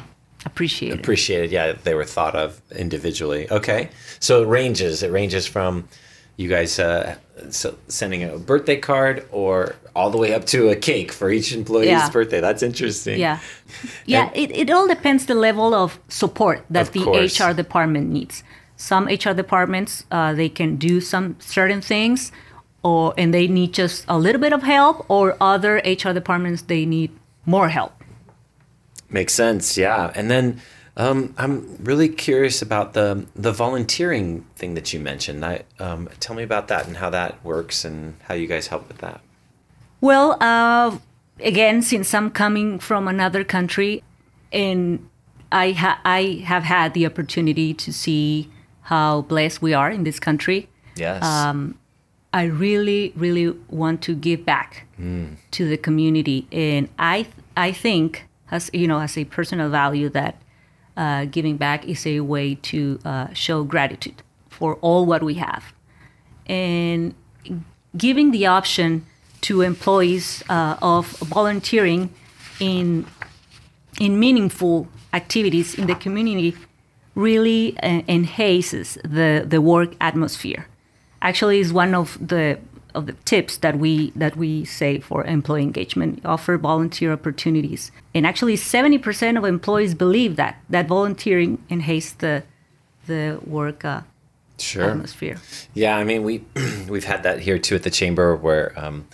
appreciated. 0.46 1.00
appreciated. 1.00 1.52
Yeah, 1.52 1.74
they 1.84 1.94
were 1.96 2.06
thought 2.06 2.36
of 2.36 2.62
individually. 2.76 3.50
Okay, 3.52 3.90
so 4.20 4.44
it 4.44 4.48
ranges. 4.48 5.04
It 5.04 5.12
ranges 5.12 5.46
from 5.48 5.88
you 6.38 6.48
guys 6.50 6.78
uh, 6.80 7.16
so 7.50 7.76
sending 7.88 8.24
a 8.24 8.38
birthday 8.38 8.78
card, 8.78 9.26
or 9.32 9.76
all 9.96 10.10
the 10.12 10.18
way 10.18 10.34
up 10.34 10.46
to 10.46 10.70
a 10.70 10.76
cake 10.76 11.12
for 11.12 11.30
each 11.32 11.52
employee's 11.54 11.88
Yeah. 11.88 12.10
birthday. 12.10 12.40
That's 12.42 12.62
interesting. 12.64 13.20
yeah, 13.20 13.40
yeah. 14.06 14.26
And- 14.28 14.36
it, 14.38 14.52
it 14.58 14.70
all 14.70 14.88
depends 14.88 15.26
the 15.26 15.34
level 15.36 15.74
of 15.74 16.00
support 16.10 16.64
that 16.70 16.88
Of 16.88 16.94
the 16.94 17.04
course. 17.04 17.40
HR 17.40 17.54
department 17.54 18.10
needs. 18.12 18.44
Some 18.76 19.08
HR 19.08 19.34
departments 19.34 20.06
uh, 20.12 20.34
they 20.34 20.50
can 20.50 20.76
do 20.78 21.02
some 21.02 21.36
certain 21.40 21.82
things, 21.82 22.32
or 22.84 23.16
and 23.18 23.34
they 23.34 23.48
need 23.48 23.74
just 23.74 24.06
a 24.08 24.20
little 24.20 24.40
bit 24.40 24.54
of 24.54 24.62
help, 24.62 25.06
or 25.10 25.36
other 25.42 25.78
HR 25.84 26.14
departments 26.14 26.62
they 26.62 26.86
need 26.86 27.10
more 27.48 27.70
help. 27.70 27.97
Makes 29.10 29.34
sense. 29.34 29.78
Yeah, 29.78 30.12
and 30.16 30.30
then. 30.30 30.62
Um, 31.00 31.36
I'm 31.38 31.78
really 31.84 32.10
curious 32.10 32.64
about 32.64 32.94
the 32.94 33.28
the 33.36 33.52
volunteering 33.52 34.46
thing 34.56 34.74
that 34.74 34.94
you 34.94 35.00
mentioned. 35.00 35.46
I, 35.46 35.62
um, 35.78 36.10
tell 36.20 36.36
me 36.36 36.42
about 36.42 36.70
that 36.70 36.88
and 36.88 36.98
how 36.98 37.12
that 37.12 37.46
works 37.46 37.86
and 37.86 38.16
how 38.24 38.34
you 38.34 38.48
guys 38.48 38.66
help 38.66 38.88
with 38.88 38.98
that. 38.98 39.22
Well, 40.02 40.38
uh, 40.42 40.98
again, 41.40 41.84
since 41.84 42.16
I'm 42.16 42.32
coming 42.32 42.80
from 42.80 43.08
another 43.08 43.44
country, 43.44 44.02
and 44.52 45.08
I 45.52 45.74
ha- 45.74 46.02
I 46.04 46.44
have 46.46 46.64
had 46.64 46.96
the 46.96 47.06
opportunity 47.06 47.76
to 47.76 47.94
see 47.94 48.50
how 48.82 49.22
blessed 49.22 49.62
we 49.62 49.76
are 49.76 49.92
in 49.92 50.04
this 50.04 50.20
country. 50.20 50.68
Yes. 50.96 51.22
I 52.34 52.44
really, 52.44 53.14
really 53.16 53.56
want 53.70 54.02
to 54.04 54.16
give 54.16 54.46
back 54.46 54.88
to 55.52 55.70
the 55.70 55.78
community, 55.78 56.48
and 56.52 56.90
I 56.98 57.28
I 57.56 57.72
think 57.72 58.27
as 58.52 58.70
you 58.74 58.88
know 58.88 59.00
as 59.00 59.18
a 59.18 59.26
personal 59.26 59.70
value 59.70 60.10
that 60.10 60.42
uh, 60.96 61.26
giving 61.26 61.58
back 61.58 61.86
is 61.88 62.06
a 62.06 62.20
way 62.22 62.56
to 62.56 63.00
uh, 63.06 63.34
show 63.34 63.64
gratitude 63.64 64.22
for 64.50 64.76
all 64.76 65.06
what 65.06 65.24
we 65.24 65.36
have, 65.36 65.74
and 66.48 67.14
giving 67.96 68.32
the 68.32 68.46
option 68.46 69.06
to 69.42 69.62
employees 69.62 70.44
uh, 70.50 70.78
of 70.82 71.08
volunteering 71.20 72.10
in 72.60 73.06
in 74.00 74.20
meaningful 74.20 74.88
activities 75.14 75.76
in 75.76 75.88
the 75.88 75.96
community 75.96 76.56
really 77.16 77.78
uh, 77.80 78.02
enhances 78.08 78.98
the, 79.04 79.44
the 79.46 79.60
work 79.60 79.96
atmosphere. 80.00 80.68
Actually, 81.22 81.60
is 81.60 81.74
one 81.74 81.96
of 81.96 82.18
the 82.26 82.60
of 82.98 83.06
the 83.06 83.14
tips 83.32 83.58
that 83.58 83.78
we 83.78 84.12
that 84.16 84.36
we 84.36 84.66
say 84.66 85.00
for 85.00 85.24
employee 85.24 85.64
engagement. 85.64 86.26
Offer 86.26 86.58
volunteer 86.58 87.14
opportunities, 87.14 87.92
and 88.16 88.26
actually, 88.26 88.56
seventy 88.56 88.98
percent 88.98 89.38
of 89.38 89.44
employees 89.46 89.94
believe 89.94 90.36
that 90.36 90.54
that 90.70 90.88
volunteering 90.88 91.64
enhances 91.70 92.14
the 92.14 92.44
the 93.06 93.40
work 93.46 93.86
uh, 93.86 94.02
sure. 94.58 94.90
atmosphere. 94.90 95.38
Yeah, 95.74 95.98
I 95.98 96.04
mean 96.04 96.24
we 96.24 96.44
we've 96.90 97.06
had 97.06 97.24
that 97.24 97.40
here 97.40 97.60
too 97.60 97.76
at 97.76 97.84
the 97.84 97.92
chamber 97.92 98.36
where 98.36 98.78
um, 98.78 99.08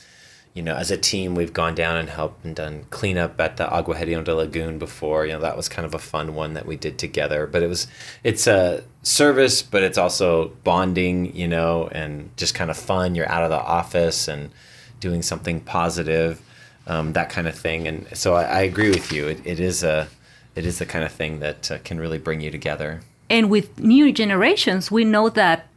you 0.54 0.62
know 0.62 0.76
as 0.76 0.92
a 0.92 0.98
team 0.98 1.36
we've 1.36 1.54
gone 1.54 1.74
down 1.74 1.98
and 1.98 2.10
helped 2.10 2.46
and 2.46 2.56
done 2.56 2.86
cleanup 2.90 3.40
at 3.40 3.58
the 3.58 3.70
Agua 3.70 3.96
Hedionda 3.96 4.36
Lagoon 4.36 4.78
before. 4.78 5.26
You 5.26 5.34
know 5.34 5.42
that 5.42 5.58
was 5.58 5.68
kind 5.68 5.86
of 5.86 5.94
a 5.94 6.00
fun 6.00 6.36
one 6.36 6.54
that 6.54 6.66
we 6.66 6.76
did 6.76 6.98
together. 6.98 7.48
But 7.48 7.64
it 7.64 7.68
was 7.68 7.88
it's 8.24 8.48
a 8.48 8.84
service, 9.02 9.62
but 9.62 9.84
it's 9.84 9.98
also 9.98 10.50
bonding. 10.64 11.36
You 11.36 11.48
know, 11.48 11.90
and 11.92 12.36
just 12.38 12.54
kind 12.56 12.70
of 12.70 12.78
fun. 12.78 13.16
You're 13.16 13.30
out 13.30 13.44
of 13.44 13.50
the 13.50 13.60
office 13.60 14.28
and 14.28 14.52
doing 15.00 15.22
something 15.22 15.60
positive, 15.60 16.42
um, 16.88 17.14
that 17.14 17.30
kind 17.30 17.48
of 17.48 17.56
thing. 17.56 17.88
And 17.88 18.08
so 18.16 18.36
I, 18.36 18.44
I 18.44 18.62
agree 18.62 18.90
with 18.90 19.12
you. 19.12 19.28
It, 19.28 19.42
it 19.46 19.60
is 19.60 19.84
a 19.84 20.08
it 20.56 20.66
is 20.66 20.80
the 20.80 20.86
kind 20.86 21.04
of 21.04 21.12
thing 21.12 21.40
that 21.40 21.72
uh, 21.72 21.78
can 21.84 22.00
really 22.00 22.20
bring 22.20 22.42
you 22.42 22.52
together. 22.52 23.02
and 23.30 23.50
with 23.50 23.80
new 23.80 24.12
generations, 24.14 24.92
we 24.92 25.04
know 25.04 25.30
that 25.30 25.68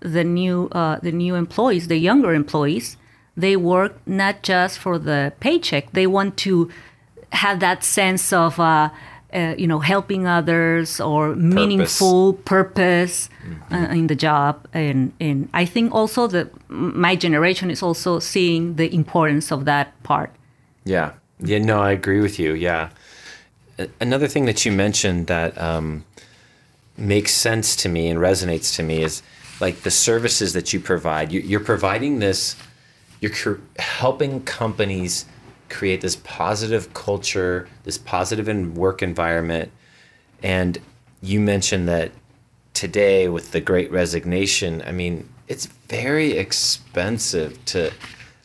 the 0.00 0.24
new 0.24 0.68
uh, 0.72 0.98
the 1.00 1.12
new 1.12 1.34
employees, 1.34 1.88
the 1.88 1.96
younger 1.96 2.34
employees, 2.34 2.96
they 3.36 3.56
work 3.56 3.94
not 4.06 4.42
just 4.42 4.78
for 4.78 4.98
the 4.98 5.32
paycheck. 5.40 5.92
They 5.92 6.06
want 6.06 6.36
to 6.38 6.70
have 7.32 7.60
that 7.60 7.84
sense 7.84 8.32
of 8.32 8.58
uh, 8.58 8.90
uh, 9.34 9.54
you 9.58 9.66
know 9.66 9.80
helping 9.80 10.26
others 10.26 11.00
or 11.00 11.34
meaningful 11.36 12.34
purpose 12.44 13.28
uh, 13.70 13.88
in 13.90 14.06
the 14.06 14.16
job. 14.16 14.66
And 14.72 15.12
and 15.20 15.48
I 15.52 15.66
think 15.66 15.94
also 15.94 16.26
that 16.28 16.48
my 16.68 17.16
generation 17.16 17.70
is 17.70 17.82
also 17.82 18.18
seeing 18.18 18.76
the 18.76 18.92
importance 18.94 19.52
of 19.52 19.64
that 19.64 20.02
part. 20.02 20.30
Yeah. 20.84 21.12
Yeah, 21.38 21.58
no, 21.58 21.80
I 21.80 21.92
agree 21.92 22.20
with 22.20 22.38
you. 22.38 22.54
Yeah. 22.54 22.90
Another 24.00 24.26
thing 24.26 24.46
that 24.46 24.64
you 24.64 24.72
mentioned 24.72 25.26
that 25.26 25.60
um, 25.60 26.04
makes 26.96 27.32
sense 27.32 27.76
to 27.76 27.88
me 27.88 28.08
and 28.08 28.18
resonates 28.18 28.74
to 28.76 28.82
me 28.82 29.02
is 29.02 29.22
like 29.60 29.82
the 29.82 29.90
services 29.90 30.54
that 30.54 30.72
you 30.72 30.80
provide. 30.80 31.32
You, 31.32 31.40
you're 31.40 31.60
providing 31.60 32.20
this, 32.20 32.56
you're 33.28 33.60
helping 33.78 34.42
companies 34.44 35.26
create 35.68 36.00
this 36.00 36.16
positive 36.16 36.94
culture, 36.94 37.68
this 37.84 37.98
positive 37.98 38.76
work 38.76 39.02
environment. 39.02 39.70
And 40.42 40.78
you 41.22 41.40
mentioned 41.40 41.88
that 41.88 42.12
today 42.74 43.28
with 43.28 43.52
the 43.52 43.60
great 43.60 43.90
resignation, 43.90 44.82
I 44.86 44.92
mean, 44.92 45.28
it's 45.48 45.66
very 45.88 46.32
expensive 46.32 47.64
to 47.66 47.92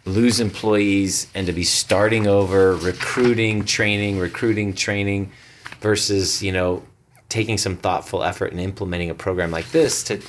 lose 0.05 0.39
employees 0.39 1.27
and 1.35 1.45
to 1.47 1.53
be 1.53 1.63
starting 1.63 2.27
over, 2.27 2.75
recruiting, 2.75 3.65
training, 3.65 4.19
recruiting, 4.19 4.73
training 4.73 5.31
versus, 5.79 6.41
you 6.41 6.51
know, 6.51 6.83
taking 7.29 7.57
some 7.57 7.77
thoughtful 7.77 8.23
effort 8.23 8.51
and 8.51 8.59
implementing 8.59 9.09
a 9.09 9.15
program 9.15 9.51
like 9.51 9.69
this 9.71 10.03
to 10.03 10.21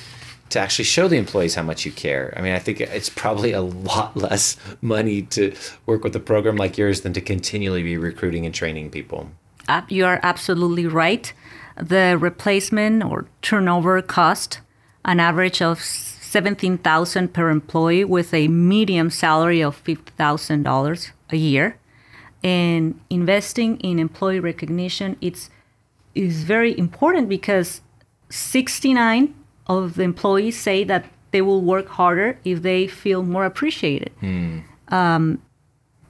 to 0.53 0.59
actually 0.59 0.85
show 0.85 1.07
the 1.07 1.17
employees 1.17 1.55
how 1.55 1.63
much 1.63 1.85
you 1.85 1.91
care. 1.91 2.33
I 2.37 2.41
mean, 2.41 2.53
I 2.53 2.59
think 2.59 2.79
it's 2.79 3.09
probably 3.09 3.51
a 3.51 3.61
lot 3.61 4.15
less 4.27 4.57
money 4.81 5.23
to 5.23 5.53
work 5.85 6.03
with 6.03 6.15
a 6.15 6.19
program 6.19 6.55
like 6.55 6.77
yours 6.77 7.01
than 7.01 7.13
to 7.13 7.21
continually 7.21 7.83
be 7.83 7.97
recruiting 7.97 8.45
and 8.45 8.53
training 8.53 8.91
people. 8.91 9.29
You 9.89 10.05
are 10.05 10.19
absolutely 10.23 10.87
right. 10.87 11.33
The 11.77 12.17
replacement 12.19 13.03
or 13.03 13.25
turnover 13.41 14.01
cost 14.01 14.59
an 15.05 15.19
average 15.19 15.61
of 15.61 15.81
17,000 15.81 17.33
per 17.33 17.49
employee 17.49 18.03
with 18.03 18.33
a 18.33 18.47
medium 18.47 19.09
salary 19.09 19.61
of 19.61 19.83
$50,000 19.83 21.11
a 21.29 21.35
year. 21.35 21.77
And 22.43 22.99
investing 23.09 23.79
in 23.79 23.99
employee 23.99 24.39
recognition 24.39 25.17
it's 25.21 25.49
is 26.13 26.43
very 26.43 26.77
important 26.77 27.27
because 27.27 27.81
69 28.29 29.33
of 29.67 29.95
the 29.95 30.03
employees 30.03 30.59
say 30.59 30.83
that 30.83 31.05
they 31.31 31.41
will 31.41 31.61
work 31.61 31.87
harder 31.87 32.37
if 32.43 32.61
they 32.61 32.87
feel 32.87 33.23
more 33.23 33.45
appreciated. 33.45 34.11
Mm. 34.21 34.63
Um, 34.89 35.41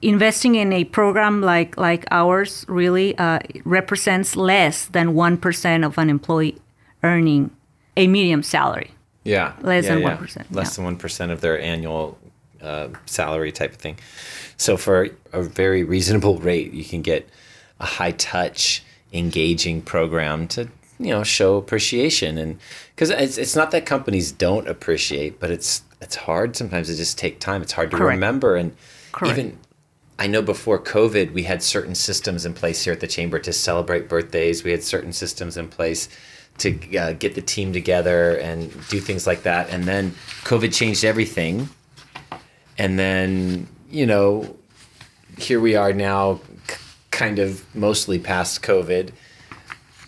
investing 0.02 0.54
in 0.54 0.72
a 0.72 0.84
program 0.84 1.40
like 1.40 1.76
like 1.76 2.04
ours 2.10 2.64
really 2.68 3.16
uh, 3.16 3.38
represents 3.64 4.36
less 4.36 4.86
than 4.86 5.14
one 5.14 5.36
percent 5.36 5.84
of 5.84 5.98
an 5.98 6.10
employee 6.10 6.58
earning 7.02 7.50
a 7.96 8.06
medium 8.06 8.42
salary. 8.42 8.90
Yeah, 9.24 9.54
less 9.62 9.84
yeah, 9.84 9.94
than 9.94 10.02
one 10.02 10.12
yeah. 10.12 10.18
percent. 10.18 10.52
Less 10.52 10.72
yeah. 10.72 10.76
than 10.76 10.84
one 10.84 10.96
percent 10.96 11.32
of 11.32 11.40
their 11.40 11.58
annual 11.58 12.18
uh, 12.60 12.88
salary 13.06 13.52
type 13.52 13.72
of 13.72 13.78
thing. 13.78 13.98
So 14.56 14.76
for 14.76 15.08
a 15.32 15.42
very 15.42 15.82
reasonable 15.84 16.38
rate, 16.38 16.72
you 16.72 16.84
can 16.84 17.02
get 17.02 17.28
a 17.80 17.86
high 17.86 18.12
touch, 18.12 18.82
engaging 19.12 19.82
program 19.82 20.46
to 20.48 20.68
you 20.98 21.08
know 21.10 21.22
show 21.24 21.56
appreciation. 21.56 22.38
And 22.38 22.58
because 22.94 23.10
it's, 23.10 23.38
it's 23.38 23.56
not 23.56 23.70
that 23.72 23.86
companies 23.86 24.32
don't 24.32 24.68
appreciate 24.68 25.40
but 25.40 25.50
it's 25.50 25.82
it's 26.00 26.16
hard 26.16 26.56
sometimes 26.56 26.88
to 26.88 26.96
just 26.96 27.18
take 27.18 27.40
time. 27.40 27.62
It's 27.62 27.72
hard 27.72 27.90
to 27.90 27.96
Correct. 27.96 28.14
remember. 28.16 28.56
And 28.56 28.76
Correct. 29.12 29.38
even 29.38 29.58
i 30.16 30.28
know 30.28 30.40
before 30.40 30.78
covid 30.78 31.32
we 31.32 31.42
had 31.42 31.60
certain 31.60 31.92
systems 31.92 32.46
in 32.46 32.54
place 32.54 32.84
here 32.84 32.92
at 32.92 33.00
the 33.00 33.06
chamber 33.06 33.38
to 33.40 33.52
celebrate 33.52 34.08
birthdays. 34.08 34.62
We 34.62 34.70
had 34.70 34.82
certain 34.82 35.12
systems 35.12 35.56
in 35.56 35.68
place 35.68 36.08
to 36.58 36.96
uh, 36.96 37.12
get 37.14 37.34
the 37.34 37.42
team 37.42 37.72
together 37.72 38.36
and 38.36 38.70
do 38.88 39.00
things 39.00 39.26
like 39.26 39.42
that. 39.42 39.70
And 39.70 39.84
then 39.84 40.14
covid 40.44 40.72
changed 40.72 41.04
everything. 41.04 41.68
And 42.78 42.96
then 42.98 43.66
you 43.90 44.06
know 44.06 44.56
here 45.36 45.58
we 45.60 45.74
are 45.74 45.92
now 45.92 46.40
c- 46.68 46.76
kind 47.10 47.40
of 47.40 47.64
mostly 47.74 48.18
past 48.20 48.62
covid. 48.62 49.10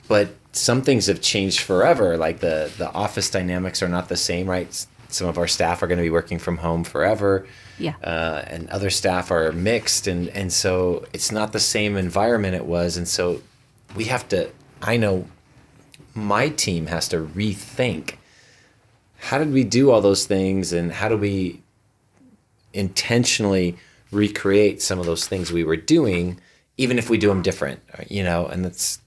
But 0.06 0.28
some 0.56 0.82
things 0.82 1.06
have 1.06 1.20
changed 1.20 1.60
forever. 1.60 2.16
Like 2.16 2.40
the 2.40 2.70
the 2.78 2.90
office 2.92 3.30
dynamics 3.30 3.82
are 3.82 3.88
not 3.88 4.08
the 4.08 4.16
same, 4.16 4.48
right? 4.48 4.86
Some 5.08 5.28
of 5.28 5.38
our 5.38 5.46
staff 5.46 5.82
are 5.82 5.86
going 5.86 5.98
to 5.98 6.02
be 6.02 6.10
working 6.10 6.38
from 6.38 6.58
home 6.58 6.82
forever. 6.84 7.46
Yeah. 7.78 7.94
Uh, 8.02 8.42
and 8.46 8.68
other 8.70 8.90
staff 8.90 9.30
are 9.30 9.52
mixed, 9.52 10.06
and 10.06 10.28
and 10.30 10.52
so 10.52 11.06
it's 11.12 11.30
not 11.30 11.52
the 11.52 11.60
same 11.60 11.96
environment 11.96 12.54
it 12.54 12.66
was, 12.66 12.96
and 12.96 13.06
so 13.06 13.42
we 13.94 14.04
have 14.04 14.28
to. 14.30 14.50
I 14.82 14.96
know 14.96 15.26
my 16.14 16.48
team 16.48 16.86
has 16.86 17.08
to 17.08 17.18
rethink 17.18 18.14
how 19.18 19.38
did 19.38 19.52
we 19.52 19.64
do 19.64 19.90
all 19.90 20.00
those 20.00 20.26
things, 20.26 20.72
and 20.72 20.92
how 20.92 21.08
do 21.08 21.16
we 21.16 21.60
intentionally 22.72 23.76
recreate 24.10 24.82
some 24.82 24.98
of 24.98 25.06
those 25.06 25.26
things 25.26 25.50
we 25.50 25.64
were 25.64 25.76
doing, 25.76 26.38
even 26.76 26.98
if 26.98 27.10
we 27.10 27.18
do 27.18 27.28
them 27.28 27.42
different, 27.42 27.80
you 28.08 28.22
know, 28.22 28.46
and 28.46 28.64
that's 28.64 29.00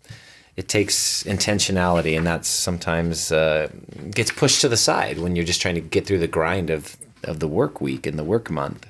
it 0.59 0.67
takes 0.67 1.23
intentionality, 1.23 2.17
and 2.17 2.27
that's 2.27 2.49
sometimes 2.49 3.31
uh, 3.31 3.69
gets 4.11 4.29
pushed 4.29 4.59
to 4.59 4.67
the 4.67 4.75
side 4.75 5.17
when 5.17 5.33
you're 5.33 5.45
just 5.45 5.61
trying 5.61 5.75
to 5.75 5.81
get 5.95 6.05
through 6.05 6.19
the 6.19 6.27
grind 6.27 6.69
of 6.69 6.97
of 7.23 7.39
the 7.39 7.47
work 7.47 7.79
week 7.79 8.05
and 8.05 8.19
the 8.19 8.25
work 8.25 8.51
month. 8.51 8.85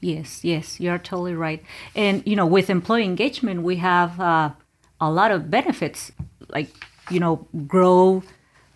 Yes, 0.00 0.42
yes, 0.42 0.80
you're 0.80 0.96
totally 0.96 1.34
right. 1.34 1.62
And 1.94 2.22
you 2.26 2.36
know, 2.36 2.46
with 2.46 2.70
employee 2.70 3.04
engagement, 3.04 3.64
we 3.64 3.76
have 3.76 4.18
uh, 4.18 4.52
a 4.98 5.10
lot 5.10 5.30
of 5.30 5.50
benefits, 5.50 6.10
like 6.48 6.70
you 7.10 7.20
know, 7.20 7.46
grow 7.66 8.22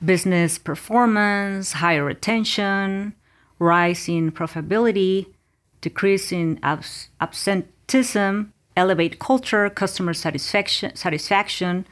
business 0.05 0.59
performance, 0.59 1.73
higher 1.73 2.05
retention, 2.05 3.15
rise 3.59 4.07
in 4.07 4.33
profitability, 4.33 5.29
decrease 5.81 6.31
in 6.31 6.61
abs- 6.63 7.09
absenteeism, 7.23 8.53
elevate 8.77 9.19
culture, 9.19 9.71
customer 9.71 10.13
satisfaction, 10.13 10.95
satisfaction, 10.95 11.87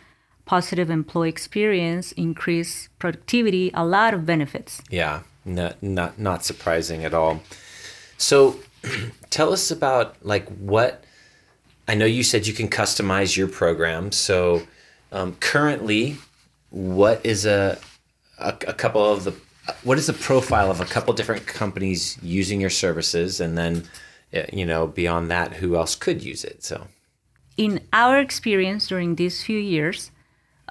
positive 0.53 0.91
employee 0.91 1.31
experience, 1.31 2.13
increase 2.13 2.91
productivity, 2.99 3.71
a 3.73 3.87
lot 3.87 4.13
of 4.13 4.27
benefits. 4.27 4.83
Yeah, 4.91 5.23
not 5.47 5.83
not 5.83 6.19
not 6.19 6.45
surprising 6.45 7.07
at 7.07 7.15
all. 7.15 7.41
So, 8.19 8.61
tell 9.31 9.51
us 9.55 9.71
about 9.71 10.15
like 10.21 10.47
what 10.73 11.05
I 11.89 11.95
know 11.95 12.05
you 12.05 12.23
said 12.23 12.47
you 12.47 12.53
can 12.53 12.69
customize 12.69 13.35
your 13.35 13.49
program. 13.49 14.13
So, 14.13 14.61
um, 15.11 15.37
currently, 15.41 16.19
what 16.69 17.25
is 17.25 17.47
a, 17.47 17.79
a 18.39 18.53
a 18.69 18.75
couple 18.75 19.03
of 19.11 19.25
the 19.25 19.35
what 19.85 19.97
is 19.97 20.07
the 20.07 20.19
profile 20.29 20.71
of 20.71 20.83
a 20.83 20.85
couple 20.95 21.15
different 21.15 21.47
companies 21.47 22.19
using 22.21 22.61
your 22.61 22.75
services, 22.85 23.41
and 23.41 23.57
then 23.57 23.85
you 24.53 24.67
know 24.67 24.87
beyond 24.87 25.31
that, 25.31 25.55
who 25.55 25.77
else 25.77 25.95
could 25.95 26.23
use 26.23 26.45
it? 26.45 26.63
So, 26.63 26.89
in 27.57 27.81
our 27.91 28.21
experience 28.21 28.87
during 28.87 29.15
these 29.15 29.43
few 29.43 29.59
years, 29.59 30.12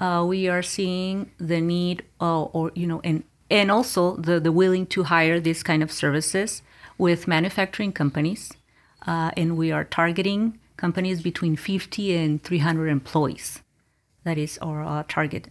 uh, 0.02 0.26
we 0.28 0.50
are 0.50 0.64
seeing 0.64 1.32
the 1.38 1.62
need 1.62 2.04
uh, 2.20 2.44
or 2.44 2.72
you 2.76 2.88
know 2.88 3.00
and 3.04 3.24
and 3.50 3.70
also 3.70 4.16
the, 4.16 4.40
the 4.40 4.52
willing 4.52 4.86
to 4.88 5.04
hire 5.04 5.40
this 5.40 5.62
kind 5.62 5.84
of 5.84 5.92
services 5.92 6.62
with 6.98 7.28
manufacturing 7.28 7.92
companies 7.92 8.52
uh, 9.08 9.32
and 9.38 9.58
we 9.58 9.72
are 9.72 9.84
targeting 9.84 10.60
companies 10.78 11.22
between 11.22 11.56
50 11.56 12.16
and 12.16 12.44
300 12.44 12.88
employees. 12.88 13.62
That 14.24 14.38
is 14.38 14.58
our 14.62 14.84
uh, 14.84 15.04
target 15.08 15.50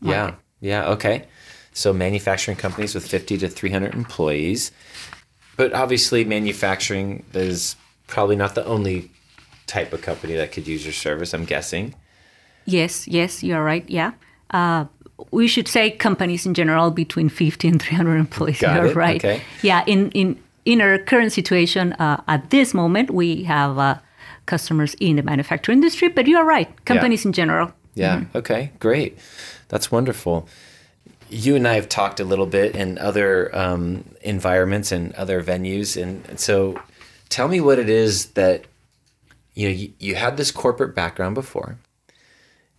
market. 0.00 0.36
yeah 0.60 0.82
yeah 0.84 0.90
okay. 0.90 1.26
So 1.72 1.92
manufacturing 1.92 2.56
companies 2.56 2.94
with 2.94 3.06
50 3.06 3.38
to 3.38 3.48
300 3.48 3.94
employees. 3.94 4.72
But 5.56 5.72
obviously 5.72 6.24
manufacturing 6.24 7.24
is 7.34 7.76
probably 8.06 8.36
not 8.36 8.54
the 8.54 8.64
only 8.64 9.10
type 9.66 9.92
of 9.92 10.02
company 10.02 10.34
that 10.34 10.50
could 10.50 10.66
use 10.66 10.84
your 10.84 10.92
service 10.92 11.32
i'm 11.32 11.44
guessing 11.44 11.94
Yes, 12.72 13.06
yes, 13.08 13.42
you're 13.42 13.64
right. 13.64 13.84
Yeah. 13.88 14.12
Uh, 14.50 14.84
we 15.30 15.46
should 15.48 15.68
say 15.68 15.90
companies 15.90 16.46
in 16.46 16.54
general 16.54 16.90
between 16.90 17.28
50 17.28 17.68
and 17.68 17.82
300 17.82 18.16
employees. 18.16 18.60
Got 18.60 18.76
you're 18.76 18.86
it. 18.86 18.96
right. 18.96 19.20
Okay. 19.24 19.40
Yeah. 19.62 19.84
In 19.86 20.10
in 20.12 20.36
in 20.64 20.80
our 20.80 20.98
current 20.98 21.32
situation, 21.32 21.92
uh, 21.94 22.22
at 22.26 22.50
this 22.50 22.74
moment, 22.74 23.10
we 23.10 23.44
have 23.44 23.78
uh, 23.78 23.94
customers 24.46 24.94
in 25.00 25.16
the 25.16 25.22
manufacturing 25.22 25.78
industry, 25.78 26.08
but 26.08 26.26
you 26.26 26.36
are 26.38 26.44
right. 26.44 26.68
Companies 26.84 27.24
Yeah. 27.24 27.28
in 27.28 27.32
general. 27.32 27.72
Yeah. 27.94 28.16
Mm-hmm. 28.20 28.38
Okay. 28.38 28.70
Great. 28.78 29.18
That's 29.68 29.90
wonderful. 29.92 30.48
You 31.28 31.54
and 31.56 31.66
I 31.68 31.74
have 31.74 31.88
talked 31.88 32.18
a 32.20 32.24
little 32.24 32.46
bit 32.46 32.74
in 32.74 32.98
other 32.98 33.50
um, 33.56 34.04
environments 34.22 34.90
and 34.92 35.12
other 35.14 35.42
venues, 35.42 36.00
and, 36.00 36.24
and 36.28 36.40
so 36.40 36.80
tell 37.28 37.46
me 37.48 37.60
what 37.60 37.78
it 37.78 37.88
is 37.88 38.26
that 38.34 38.64
you 39.54 39.68
know. 39.68 39.74
You, 39.74 39.92
you 39.98 40.14
had 40.16 40.36
this 40.36 40.50
corporate 40.50 40.94
background 40.94 41.34
before, 41.36 41.76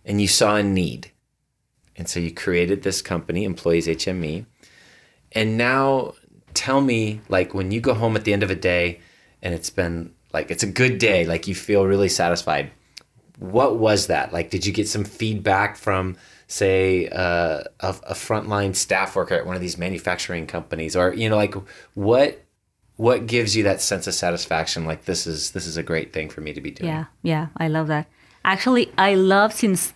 and 0.04 0.20
you 0.20 0.28
saw 0.28 0.56
a 0.56 0.62
need, 0.62 1.10
and 1.96 2.08
so 2.08 2.20
you 2.20 2.32
created 2.32 2.82
this 2.82 3.02
company, 3.02 3.44
Employees 3.44 3.86
HME, 3.86 4.46
and 5.32 5.56
now 5.56 6.14
tell 6.54 6.80
me, 6.80 7.20
like, 7.28 7.54
when 7.54 7.70
you 7.70 7.80
go 7.80 7.94
home 7.94 8.16
at 8.16 8.24
the 8.24 8.32
end 8.32 8.42
of 8.42 8.50
a 8.50 8.56
day, 8.56 9.00
and 9.42 9.54
it's 9.54 9.70
been 9.70 10.12
like 10.32 10.50
it's 10.50 10.62
a 10.62 10.68
good 10.68 10.98
day, 10.98 11.26
like 11.26 11.46
you 11.46 11.54
feel 11.54 11.86
really 11.86 12.08
satisfied 12.08 12.70
what 13.42 13.78
was 13.78 14.06
that? 14.06 14.32
Like 14.32 14.50
did 14.50 14.64
you 14.64 14.72
get 14.72 14.88
some 14.88 15.04
feedback 15.04 15.76
from 15.76 16.16
say 16.46 17.08
uh, 17.08 17.64
a, 17.80 17.88
a 18.04 18.14
frontline 18.14 18.76
staff 18.76 19.16
worker 19.16 19.34
at 19.34 19.46
one 19.46 19.56
of 19.56 19.60
these 19.60 19.76
manufacturing 19.76 20.46
companies? 20.46 20.94
Or 20.96 21.12
you 21.12 21.28
know 21.28 21.36
like 21.36 21.54
what 21.94 22.44
what 22.96 23.26
gives 23.26 23.56
you 23.56 23.64
that 23.64 23.80
sense 23.80 24.06
of 24.06 24.14
satisfaction? 24.14 24.84
Like 24.84 25.04
this 25.04 25.26
is 25.26 25.50
this 25.52 25.66
is 25.66 25.76
a 25.76 25.82
great 25.82 26.12
thing 26.12 26.28
for 26.28 26.40
me 26.40 26.52
to 26.52 26.60
be 26.60 26.70
doing. 26.70 26.88
Yeah, 26.88 27.06
yeah, 27.22 27.48
I 27.56 27.68
love 27.68 27.88
that. 27.88 28.06
Actually, 28.44 28.90
I 28.98 29.14
love 29.14 29.52
since 29.52 29.92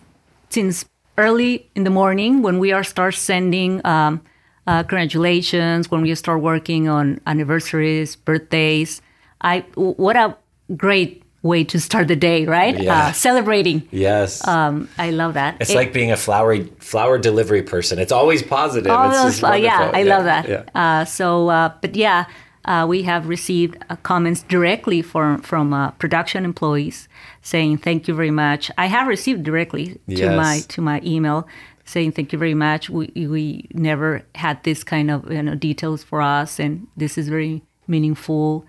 since 0.49 0.85
early 1.17 1.69
in 1.75 1.83
the 1.83 1.89
morning 1.89 2.41
when 2.41 2.59
we 2.59 2.71
are 2.71 2.83
start 2.83 3.15
sending 3.15 3.81
um, 3.85 4.21
uh, 4.67 4.83
congratulations, 4.83 5.89
when 5.91 6.01
we 6.01 6.13
start 6.15 6.41
working 6.41 6.87
on 6.87 7.19
anniversaries, 7.27 8.15
birthdays. 8.15 9.01
I 9.41 9.65
what 9.75 10.15
a 10.15 10.35
great 10.75 11.23
way 11.43 11.63
to 11.63 11.79
start 11.79 12.07
the 12.07 12.15
day, 12.15 12.45
right? 12.45 12.77
Yeah. 12.79 13.07
Uh, 13.07 13.11
celebrating. 13.13 13.87
yes 13.91 14.45
Um, 14.47 14.89
I 14.97 15.11
love 15.11 15.33
that. 15.35 15.57
it's 15.59 15.69
It- 15.69 15.75
like 15.75 15.93
being 15.93 16.11
a 16.11 16.17
flowery 16.17 16.71
flower 16.79 17.17
delivery 17.17 17.61
person 17.63 17.99
it's 17.99 18.11
always 18.11 18.41
positive 18.43 18.91
all 18.91 19.09
it's 19.27 19.43
uh, 19.43 19.53
yeah. 19.53 19.91
I 19.93 20.03
love 20.03 20.23
that. 20.25 20.47
yeah 20.49 20.63
Uh, 20.75 21.05
so, 21.05 21.49
uh, 21.49 21.69
but 21.81 21.95
yeah, 21.95 22.25
uh, 22.67 22.85
we 22.87 23.03
have 23.03 23.27
received 23.27 23.77
uh, 23.89 23.95
comments 24.03 24.43
directly 24.43 25.01
from 25.01 25.41
from 25.41 25.73
uh, 25.73 25.91
production 25.91 26.43
employees 26.45 27.07
saying 27.41 27.77
thank 27.77 28.07
you 28.07 28.13
very 28.13 28.31
much. 28.31 28.69
I 28.77 28.87
have 28.87 29.07
received 29.07 29.43
directly 29.43 29.85
to 30.09 30.25
Yes. 30.27 30.35
my 30.35 30.59
to 30.67 30.81
my 30.81 31.01
email 31.03 31.47
saying 31.85 32.11
thank 32.11 32.33
you 32.33 32.39
very 32.39 32.53
much. 32.53 32.89
We 32.89 33.11
we 33.15 33.67
never 33.73 34.21
had 34.35 34.63
this 34.63 34.83
kind 34.83 35.09
of 35.09 35.31
you 35.31 35.41
know 35.41 35.55
details 35.55 36.03
for 36.03 36.21
us, 36.21 36.59
and 36.59 36.87
this 36.97 37.17
is 37.17 37.29
very 37.29 37.61
meaningful. 37.87 38.65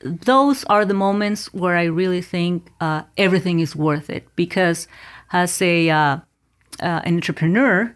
Those 0.00 0.64
are 0.64 0.84
the 0.84 0.94
moments 0.94 1.52
where 1.52 1.76
I 1.76 1.84
really 1.84 2.22
think 2.22 2.70
uh, 2.80 3.02
everything 3.16 3.60
is 3.60 3.74
worth 3.76 4.08
it 4.10 4.24
because 4.36 4.88
as 5.32 5.60
a 5.60 5.90
uh, 5.90 6.16
uh, 6.80 7.00
an 7.04 7.14
entrepreneur 7.16 7.94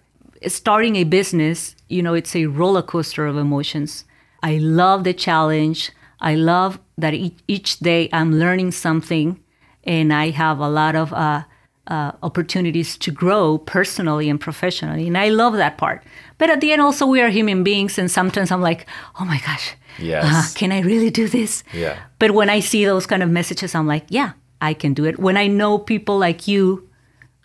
starting 0.49 0.97
a 0.97 1.05
business, 1.05 1.77
you 1.89 2.03
know, 2.03 2.15
it's 2.15 2.35
a 2.35 2.47
roller 2.47 2.83
coaster 2.83 3.27
of 3.27 3.37
emotions. 3.37 4.05
I 4.43 4.59
love 4.59 5.05
the 5.05 5.13
challenge. 5.15 5.91
I 6.21 6.35
love 6.35 6.79
that 6.99 7.15
each, 7.49 7.79
day 7.81 8.09
I'm 8.13 8.33
learning 8.39 8.73
something 8.73 9.41
and 9.85 10.13
I 10.13 10.31
have 10.31 10.59
a 10.59 10.69
lot 10.69 10.95
of 10.95 11.13
uh, 11.13 11.43
uh, 11.89 12.13
opportunities 12.23 12.97
to 12.99 13.11
grow 13.11 13.59
personally 13.59 14.29
and 14.31 14.41
professionally. 14.41 15.07
And 15.09 15.19
I 15.19 15.29
love 15.31 15.55
that 15.55 15.79
part. 15.79 16.05
But 16.39 16.51
at 16.51 16.61
the 16.61 16.73
end, 16.73 16.81
also, 16.83 17.07
we 17.07 17.21
are 17.21 17.29
human 17.29 17.65
beings. 17.65 17.99
And 17.99 18.11
sometimes 18.11 18.51
I'm 18.53 18.61
like, 18.63 18.87
oh 19.21 19.25
my 19.25 19.39
gosh, 19.47 19.75
Yes. 19.99 20.25
uh, 20.25 20.59
can 20.59 20.71
I 20.73 20.81
really 20.81 21.11
do 21.11 21.29
this? 21.29 21.65
Yeah. 21.73 21.99
But 22.19 22.31
when 22.33 22.49
I 22.51 22.61
see 22.61 22.85
those 22.85 23.07
kind 23.07 23.23
of 23.23 23.31
messages, 23.31 23.75
I'm 23.75 23.87
like, 23.87 24.07
yeah, 24.09 24.33
I 24.61 24.75
can 24.75 24.95
do 24.95 25.05
it. 25.05 25.19
When 25.19 25.37
I 25.37 25.49
know 25.49 25.79
people 25.79 26.19
like 26.19 26.47
you 26.47 26.89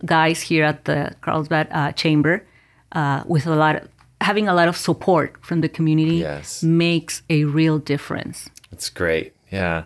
guys 0.06 0.42
here 0.42 0.64
at 0.64 0.86
the 0.86 1.16
Carlsbad 1.22 1.68
uh, 1.72 1.92
Chamber, 1.94 2.46
uh, 2.92 3.24
with 3.26 3.48
a 3.48 3.56
lot 3.56 3.76
of 3.76 3.88
having 4.22 4.48
a 4.48 4.54
lot 4.54 4.68
of 4.68 4.76
support 4.78 5.36
from 5.46 5.62
the 5.62 5.70
community, 5.70 6.18
Yes. 6.18 6.64
makes 6.64 7.22
a 7.30 7.44
real 7.46 7.78
difference. 7.80 8.50
That's 8.72 8.90
great. 8.90 9.34
Yeah. 9.52 9.84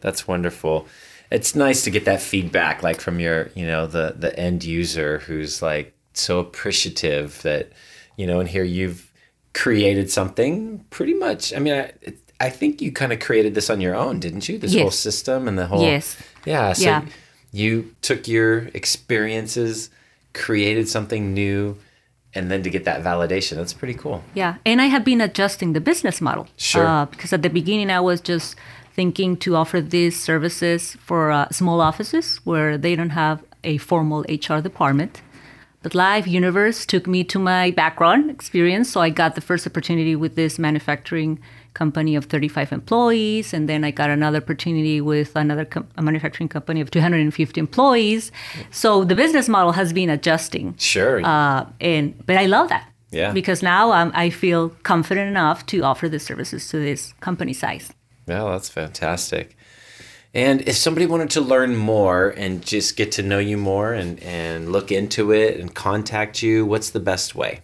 That's 0.00 0.26
wonderful. 0.28 0.86
It's 1.30 1.54
nice 1.54 1.82
to 1.84 1.90
get 1.90 2.04
that 2.04 2.20
feedback 2.22 2.82
like 2.82 3.00
from 3.00 3.18
your, 3.18 3.50
you 3.54 3.66
know, 3.66 3.86
the 3.86 4.14
the 4.16 4.38
end 4.38 4.62
user 4.64 5.18
who's 5.26 5.60
like 5.62 5.92
so 6.12 6.38
appreciative 6.38 7.42
that, 7.42 7.72
you 8.16 8.26
know, 8.26 8.38
and 8.40 8.48
here 8.48 8.64
you've 8.64 9.10
created 9.52 10.10
something 10.10 10.84
pretty 10.90 11.14
much. 11.14 11.52
I 11.52 11.58
mean, 11.58 11.74
I 11.74 11.92
it, 12.02 12.18
I 12.40 12.50
think 12.50 12.82
you 12.82 12.92
kind 12.92 13.12
of 13.12 13.20
created 13.20 13.54
this 13.54 13.70
on 13.70 13.80
your 13.80 13.94
own, 13.94 14.20
didn't 14.20 14.48
you? 14.48 14.58
This 14.58 14.74
whole 14.76 14.90
system 14.90 15.48
and 15.48 15.58
the 15.58 15.66
whole 15.66 15.82
Yes. 15.82 16.16
Yeah, 16.44 16.72
so 16.74 16.84
Yeah. 16.84 17.02
you 17.52 17.94
took 18.02 18.28
your 18.28 18.68
experiences, 18.74 19.90
created 20.34 20.88
something 20.88 21.32
new, 21.32 21.76
and 22.34 22.50
then 22.50 22.62
to 22.62 22.70
get 22.70 22.84
that 22.84 23.02
validation. 23.02 23.56
That's 23.56 23.72
pretty 23.72 23.94
cool. 23.94 24.22
Yeah, 24.34 24.56
and 24.64 24.80
I 24.80 24.86
have 24.86 25.04
been 25.04 25.20
adjusting 25.20 25.72
the 25.72 25.80
business 25.80 26.20
model. 26.20 26.48
Sure. 26.56 26.86
Uh, 26.86 27.06
because 27.06 27.32
at 27.32 27.42
the 27.42 27.50
beginning, 27.50 27.90
I 27.90 28.00
was 28.00 28.20
just 28.20 28.56
thinking 28.92 29.36
to 29.38 29.56
offer 29.56 29.80
these 29.80 30.20
services 30.20 30.96
for 31.00 31.30
uh, 31.30 31.48
small 31.50 31.80
offices 31.80 32.36
where 32.44 32.78
they 32.78 32.94
don't 32.94 33.10
have 33.10 33.42
a 33.64 33.78
formal 33.78 34.24
HR 34.28 34.60
department. 34.60 35.20
But 35.82 35.94
Live 35.94 36.26
Universe 36.26 36.86
took 36.86 37.06
me 37.06 37.24
to 37.24 37.38
my 37.38 37.70
background 37.72 38.30
experience, 38.30 38.90
so 38.90 39.00
I 39.02 39.10
got 39.10 39.34
the 39.34 39.42
first 39.42 39.66
opportunity 39.66 40.16
with 40.16 40.34
this 40.34 40.58
manufacturing 40.58 41.40
company 41.74 42.16
of 42.16 42.24
35 42.26 42.72
employees, 42.72 43.52
and 43.52 43.68
then 43.68 43.84
I 43.84 43.90
got 43.90 44.08
another 44.10 44.38
opportunity 44.38 45.00
with 45.00 45.34
another 45.36 45.64
com- 45.64 45.86
a 45.96 46.02
manufacturing 46.02 46.48
company 46.48 46.80
of 46.80 46.90
250 46.90 47.60
employees. 47.60 48.32
So 48.70 49.04
the 49.04 49.14
business 49.14 49.48
model 49.48 49.72
has 49.72 49.92
been 49.92 50.08
adjusting 50.10 50.74
Sure. 50.78 51.20
uh, 51.24 51.66
and 51.80 52.14
but 52.26 52.36
I 52.36 52.46
love 52.46 52.68
that. 52.68 52.88
Yeah. 53.10 53.32
Because 53.32 53.62
now 53.62 53.92
um, 53.92 54.10
I 54.14 54.30
feel 54.30 54.70
confident 54.82 55.28
enough 55.28 55.66
to 55.66 55.82
offer 55.82 56.08
the 56.08 56.18
services 56.18 56.68
to 56.70 56.78
this 56.78 57.12
company 57.20 57.52
size. 57.52 57.92
Well, 58.26 58.50
that's 58.50 58.68
fantastic. 58.68 59.56
And 60.32 60.62
if 60.68 60.76
somebody 60.76 61.06
wanted 61.06 61.30
to 61.30 61.40
learn 61.40 61.76
more 61.76 62.30
and 62.36 62.60
just 62.60 62.96
get 62.96 63.12
to 63.12 63.22
know 63.22 63.38
you 63.38 63.56
more 63.56 63.92
and, 63.92 64.18
and 64.20 64.72
look 64.72 64.90
into 64.90 65.30
it 65.32 65.60
and 65.60 65.72
contact 65.72 66.42
you, 66.42 66.66
what's 66.66 66.90
the 66.90 66.98
best 66.98 67.36
way? 67.36 67.60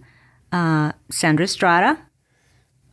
Uh, 0.51 0.91
Sandra 1.09 1.45
Estrada, 1.45 1.97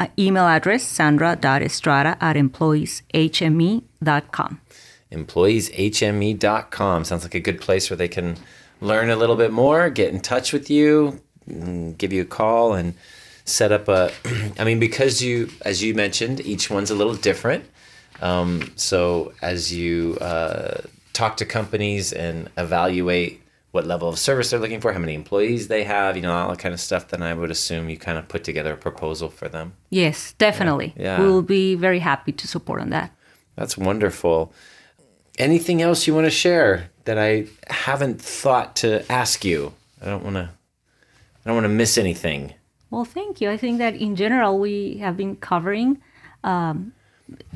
uh, 0.00 0.08
email 0.18 0.46
address 0.46 0.82
sandra.estrada 0.82 2.16
at 2.20 2.36
employeeshme.com. 2.36 4.60
Employeeshme.com 5.12 7.04
sounds 7.04 7.22
like 7.22 7.34
a 7.34 7.40
good 7.40 7.60
place 7.60 7.90
where 7.90 7.96
they 7.96 8.08
can 8.08 8.36
learn 8.80 9.10
a 9.10 9.16
little 9.16 9.36
bit 9.36 9.52
more, 9.52 9.90
get 9.90 10.12
in 10.12 10.20
touch 10.20 10.52
with 10.52 10.70
you, 10.70 11.20
mm, 11.48 11.96
give 11.98 12.12
you 12.12 12.22
a 12.22 12.26
call, 12.26 12.74
and 12.74 12.94
set 13.44 13.72
up 13.72 13.88
a. 13.88 14.12
I 14.58 14.64
mean, 14.64 14.80
because 14.80 15.22
you, 15.22 15.50
as 15.62 15.82
you 15.82 15.94
mentioned, 15.94 16.40
each 16.40 16.70
one's 16.70 16.90
a 16.90 16.94
little 16.94 17.14
different. 17.14 17.64
Um, 18.20 18.72
so 18.76 19.32
as 19.42 19.74
you 19.74 20.16
uh, 20.20 20.82
talk 21.12 21.36
to 21.38 21.46
companies 21.46 22.12
and 22.12 22.48
evaluate 22.56 23.42
what 23.72 23.86
level 23.86 24.08
of 24.08 24.18
service 24.18 24.50
they're 24.50 24.58
looking 24.58 24.80
for, 24.80 24.92
how 24.92 24.98
many 24.98 25.14
employees 25.14 25.68
they 25.68 25.84
have, 25.84 26.16
you 26.16 26.22
know, 26.22 26.32
all 26.32 26.48
that 26.50 26.58
kind 26.58 26.74
of 26.74 26.80
stuff, 26.80 27.08
then 27.08 27.22
I 27.22 27.34
would 27.34 27.50
assume 27.50 27.88
you 27.88 27.96
kind 27.96 28.18
of 28.18 28.26
put 28.26 28.42
together 28.42 28.72
a 28.72 28.76
proposal 28.76 29.28
for 29.28 29.48
them. 29.48 29.74
Yes, 29.90 30.32
definitely. 30.38 30.92
Yeah. 30.96 31.20
We 31.20 31.26
will 31.28 31.42
be 31.42 31.76
very 31.76 32.00
happy 32.00 32.32
to 32.32 32.48
support 32.48 32.80
on 32.80 32.90
that. 32.90 33.12
That's 33.56 33.78
wonderful. 33.78 34.52
Anything 35.38 35.80
else 35.82 36.06
you 36.06 36.14
want 36.14 36.26
to 36.26 36.30
share 36.30 36.90
that 37.04 37.16
I 37.18 37.46
haven't 37.68 38.20
thought 38.20 38.76
to 38.76 39.10
ask 39.10 39.44
you? 39.44 39.72
I 40.02 40.06
don't 40.06 40.24
want 40.24 40.36
to. 40.36 40.50
I 40.50 41.48
don't 41.48 41.54
want 41.54 41.64
to 41.64 41.68
miss 41.70 41.96
anything. 41.96 42.54
Well, 42.90 43.04
thank 43.04 43.40
you. 43.40 43.50
I 43.50 43.56
think 43.56 43.78
that 43.78 43.94
in 43.94 44.16
general, 44.16 44.58
we 44.58 44.98
have 44.98 45.16
been 45.16 45.36
covering 45.36 46.02
um, 46.44 46.92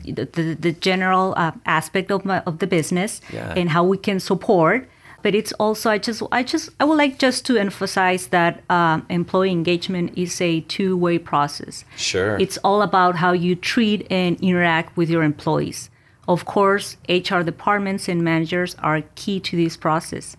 the, 0.04 0.24
the, 0.24 0.54
the 0.54 0.72
general 0.72 1.34
uh, 1.36 1.52
aspect 1.66 2.10
of, 2.10 2.24
my, 2.24 2.38
of 2.40 2.60
the 2.60 2.66
business 2.66 3.20
Yeah. 3.32 3.52
and 3.56 3.68
how 3.68 3.84
we 3.84 3.98
can 3.98 4.20
support. 4.20 4.88
But 5.24 5.34
it's 5.34 5.52
also, 5.54 5.88
I 5.88 5.96
just, 5.96 6.22
I 6.30 6.42
just, 6.42 6.68
I 6.78 6.84
would 6.84 6.98
like 6.98 7.18
just 7.18 7.46
to 7.46 7.56
emphasize 7.56 8.26
that 8.26 8.62
um, 8.68 9.06
employee 9.08 9.52
engagement 9.52 10.12
is 10.18 10.38
a 10.38 10.60
two-way 10.60 11.18
process. 11.18 11.86
Sure. 11.96 12.36
It's 12.38 12.58
all 12.58 12.82
about 12.82 13.16
how 13.16 13.32
you 13.32 13.56
treat 13.56 14.06
and 14.10 14.38
interact 14.42 14.98
with 14.98 15.08
your 15.08 15.22
employees. 15.22 15.88
Of 16.28 16.44
course, 16.44 16.98
HR 17.08 17.40
departments 17.40 18.06
and 18.06 18.22
managers 18.22 18.74
are 18.80 19.00
key 19.14 19.40
to 19.40 19.56
this 19.56 19.78
process, 19.78 20.36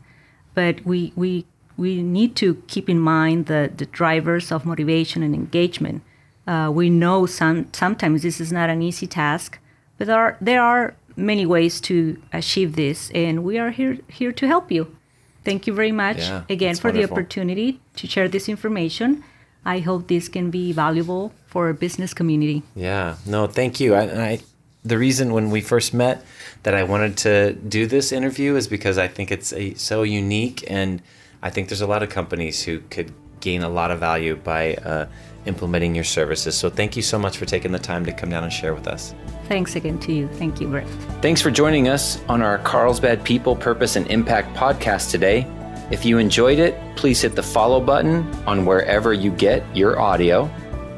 but 0.54 0.86
we 0.86 1.12
we 1.16 1.46
we 1.78 2.04
need 2.04 2.36
to 2.36 2.62
keep 2.68 2.88
in 2.88 3.00
mind 3.00 3.48
the, 3.48 3.72
the 3.76 3.88
drivers 3.88 4.52
of 4.52 4.68
motivation 4.68 5.24
and 5.24 5.34
engagement. 5.34 6.04
Uh, 6.46 6.70
we 6.72 6.92
know 6.92 7.26
some 7.26 7.74
sometimes 7.74 8.22
this 8.22 8.40
is 8.40 8.52
not 8.52 8.70
an 8.70 8.84
easy 8.84 9.08
task, 9.08 9.58
but 9.98 10.06
there 10.06 10.20
are 10.20 10.38
there 10.42 10.62
are 10.62 10.96
many 11.16 11.46
ways 11.46 11.80
to 11.82 12.22
achieve 12.34 12.76
this, 12.76 13.12
and 13.14 13.44
we 13.44 13.58
are 13.58 13.72
here 13.72 13.98
here 14.10 14.32
to 14.32 14.48
help 14.48 14.72
you. 14.72 14.96
Thank 15.44 15.68
you 15.68 15.74
very 15.74 15.92
much 15.92 16.18
Yeah, 16.18 16.44
again 16.50 16.76
for 16.76 16.92
the 16.92 17.04
opportunity 17.04 17.80
to 17.98 18.08
share 18.08 18.28
this 18.28 18.50
information. 18.50 19.24
I 19.64 19.80
hope 19.80 20.08
this 20.08 20.28
can 20.30 20.52
be 20.52 20.72
valuable 20.72 21.34
for 21.48 21.68
our 21.68 21.74
business 21.74 22.14
community. 22.14 22.64
Yeah. 22.76 23.16
No, 23.26 23.48
thank 23.48 23.80
you. 23.80 23.96
I, 23.96 24.04
I 24.04 24.40
the 24.84 24.98
reason 24.98 25.34
when 25.34 25.50
we 25.50 25.62
first 25.62 25.94
met 25.94 26.24
that 26.64 26.76
I 26.76 26.84
wanted 26.84 27.18
to 27.18 27.54
do 27.54 27.88
this 27.88 28.12
interview 28.12 28.56
is 28.56 28.68
because 28.68 29.00
I 29.00 29.08
think 29.08 29.32
it's 29.32 29.52
a, 29.54 29.74
so 29.74 30.04
unique, 30.04 30.64
and 30.68 31.02
I 31.42 31.50
think 31.50 31.70
there's 31.70 31.82
a 31.82 31.88
lot 31.88 32.04
of 32.04 32.10
companies 32.10 32.64
who 32.64 32.80
could 32.92 33.12
gain 33.40 33.64
a 33.64 33.70
lot 33.70 33.92
of 33.92 34.00
value 34.00 34.36
by 34.36 34.76
uh, 34.76 35.08
implementing 35.46 35.96
your 35.96 36.04
services. 36.04 36.58
So 36.58 36.70
thank 36.70 36.96
you 36.96 37.02
so 37.02 37.20
much 37.20 37.38
for 37.38 37.46
taking 37.46 37.72
the 37.72 37.80
time 37.80 38.06
to 38.06 38.12
come 38.12 38.30
down 38.30 38.44
and 38.44 38.52
share 38.52 38.74
with 38.74 38.88
us. 38.88 39.14
Thanks 39.48 39.76
again 39.76 40.00
to 40.00 40.14
you. 40.14 40.28
Thank 40.28 40.60
you, 40.60 40.68
Brett. 40.68 40.88
Thanks 41.22 41.42
for 41.42 41.52
joining 41.52 41.88
us 41.88 42.20
on 42.28 42.42
our 42.42 42.58
Carlsbad 42.60 43.24
People, 43.24 43.56
Purpose, 43.56 43.96
and 43.96 44.08
Impact 44.08 44.56
podcast 44.56 45.12
today. 45.12 45.48
If 45.92 46.04
you 46.04 46.18
enjoyed 46.18 46.58
it, 46.58 46.76
please 46.96 47.22
hit 47.22 47.36
the 47.36 47.44
follow 47.44 47.80
button 47.80 48.28
on 48.48 48.66
wherever 48.66 49.14
you 49.14 49.30
get 49.32 49.64
your 49.76 50.00
audio. 50.00 50.46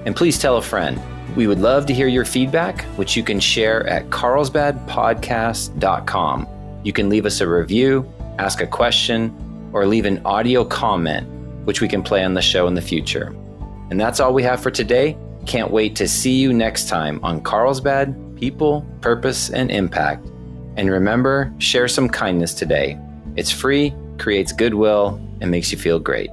And 0.06 0.16
please 0.16 0.40
tell 0.40 0.56
a 0.58 0.62
friend. 0.62 1.02
We 1.36 1.48
would 1.48 1.60
love 1.60 1.86
to 1.88 1.94
hear 1.94 2.08
your 2.08 2.24
feedback, 2.24 2.84
which 2.96 3.18
you 3.18 3.24
can 3.24 3.42
share 3.42 3.86
at 3.88 4.10
carlsbadpodcast.com. 4.10 6.48
You 6.84 6.94
can 6.94 7.10
leave 7.10 7.26
us 7.26 7.42
a 7.42 7.48
review, 7.48 8.08
ask 8.40 8.62
a 8.62 8.68
question, 8.68 9.34
or 9.74 9.86
leave 9.86 10.06
an 10.06 10.26
audio 10.26 10.64
comment, 10.64 11.28
which 11.66 11.82
we 11.82 11.90
can 11.90 12.02
play 12.02 12.24
on 12.24 12.34
the 12.34 12.42
show 12.42 12.66
in 12.68 12.76
the 12.76 12.82
future. 12.82 13.36
And 13.90 14.00
that's 14.00 14.20
all 14.20 14.34
we 14.34 14.44
have 14.44 14.62
for 14.62 14.72
today. 14.72 15.18
Can't 15.46 15.72
wait 15.72 15.96
to 15.96 16.08
see 16.08 16.34
you 16.34 16.54
next 16.54 16.90
time 16.90 17.20
on 17.24 17.42
Carlsbad 17.42 18.36
People, 18.36 18.86
Purpose, 19.02 19.50
and 19.50 19.72
Impact. 19.72 20.26
And 20.76 20.92
remember, 20.92 21.54
share 21.58 21.88
some 21.88 22.08
kindness 22.10 22.54
today. 22.54 23.00
It's 23.36 23.52
free, 23.52 23.94
creates 24.20 24.52
goodwill, 24.52 25.20
and 25.42 25.50
makes 25.50 25.72
you 25.72 25.78
feel 25.78 26.00
great. 26.00 26.30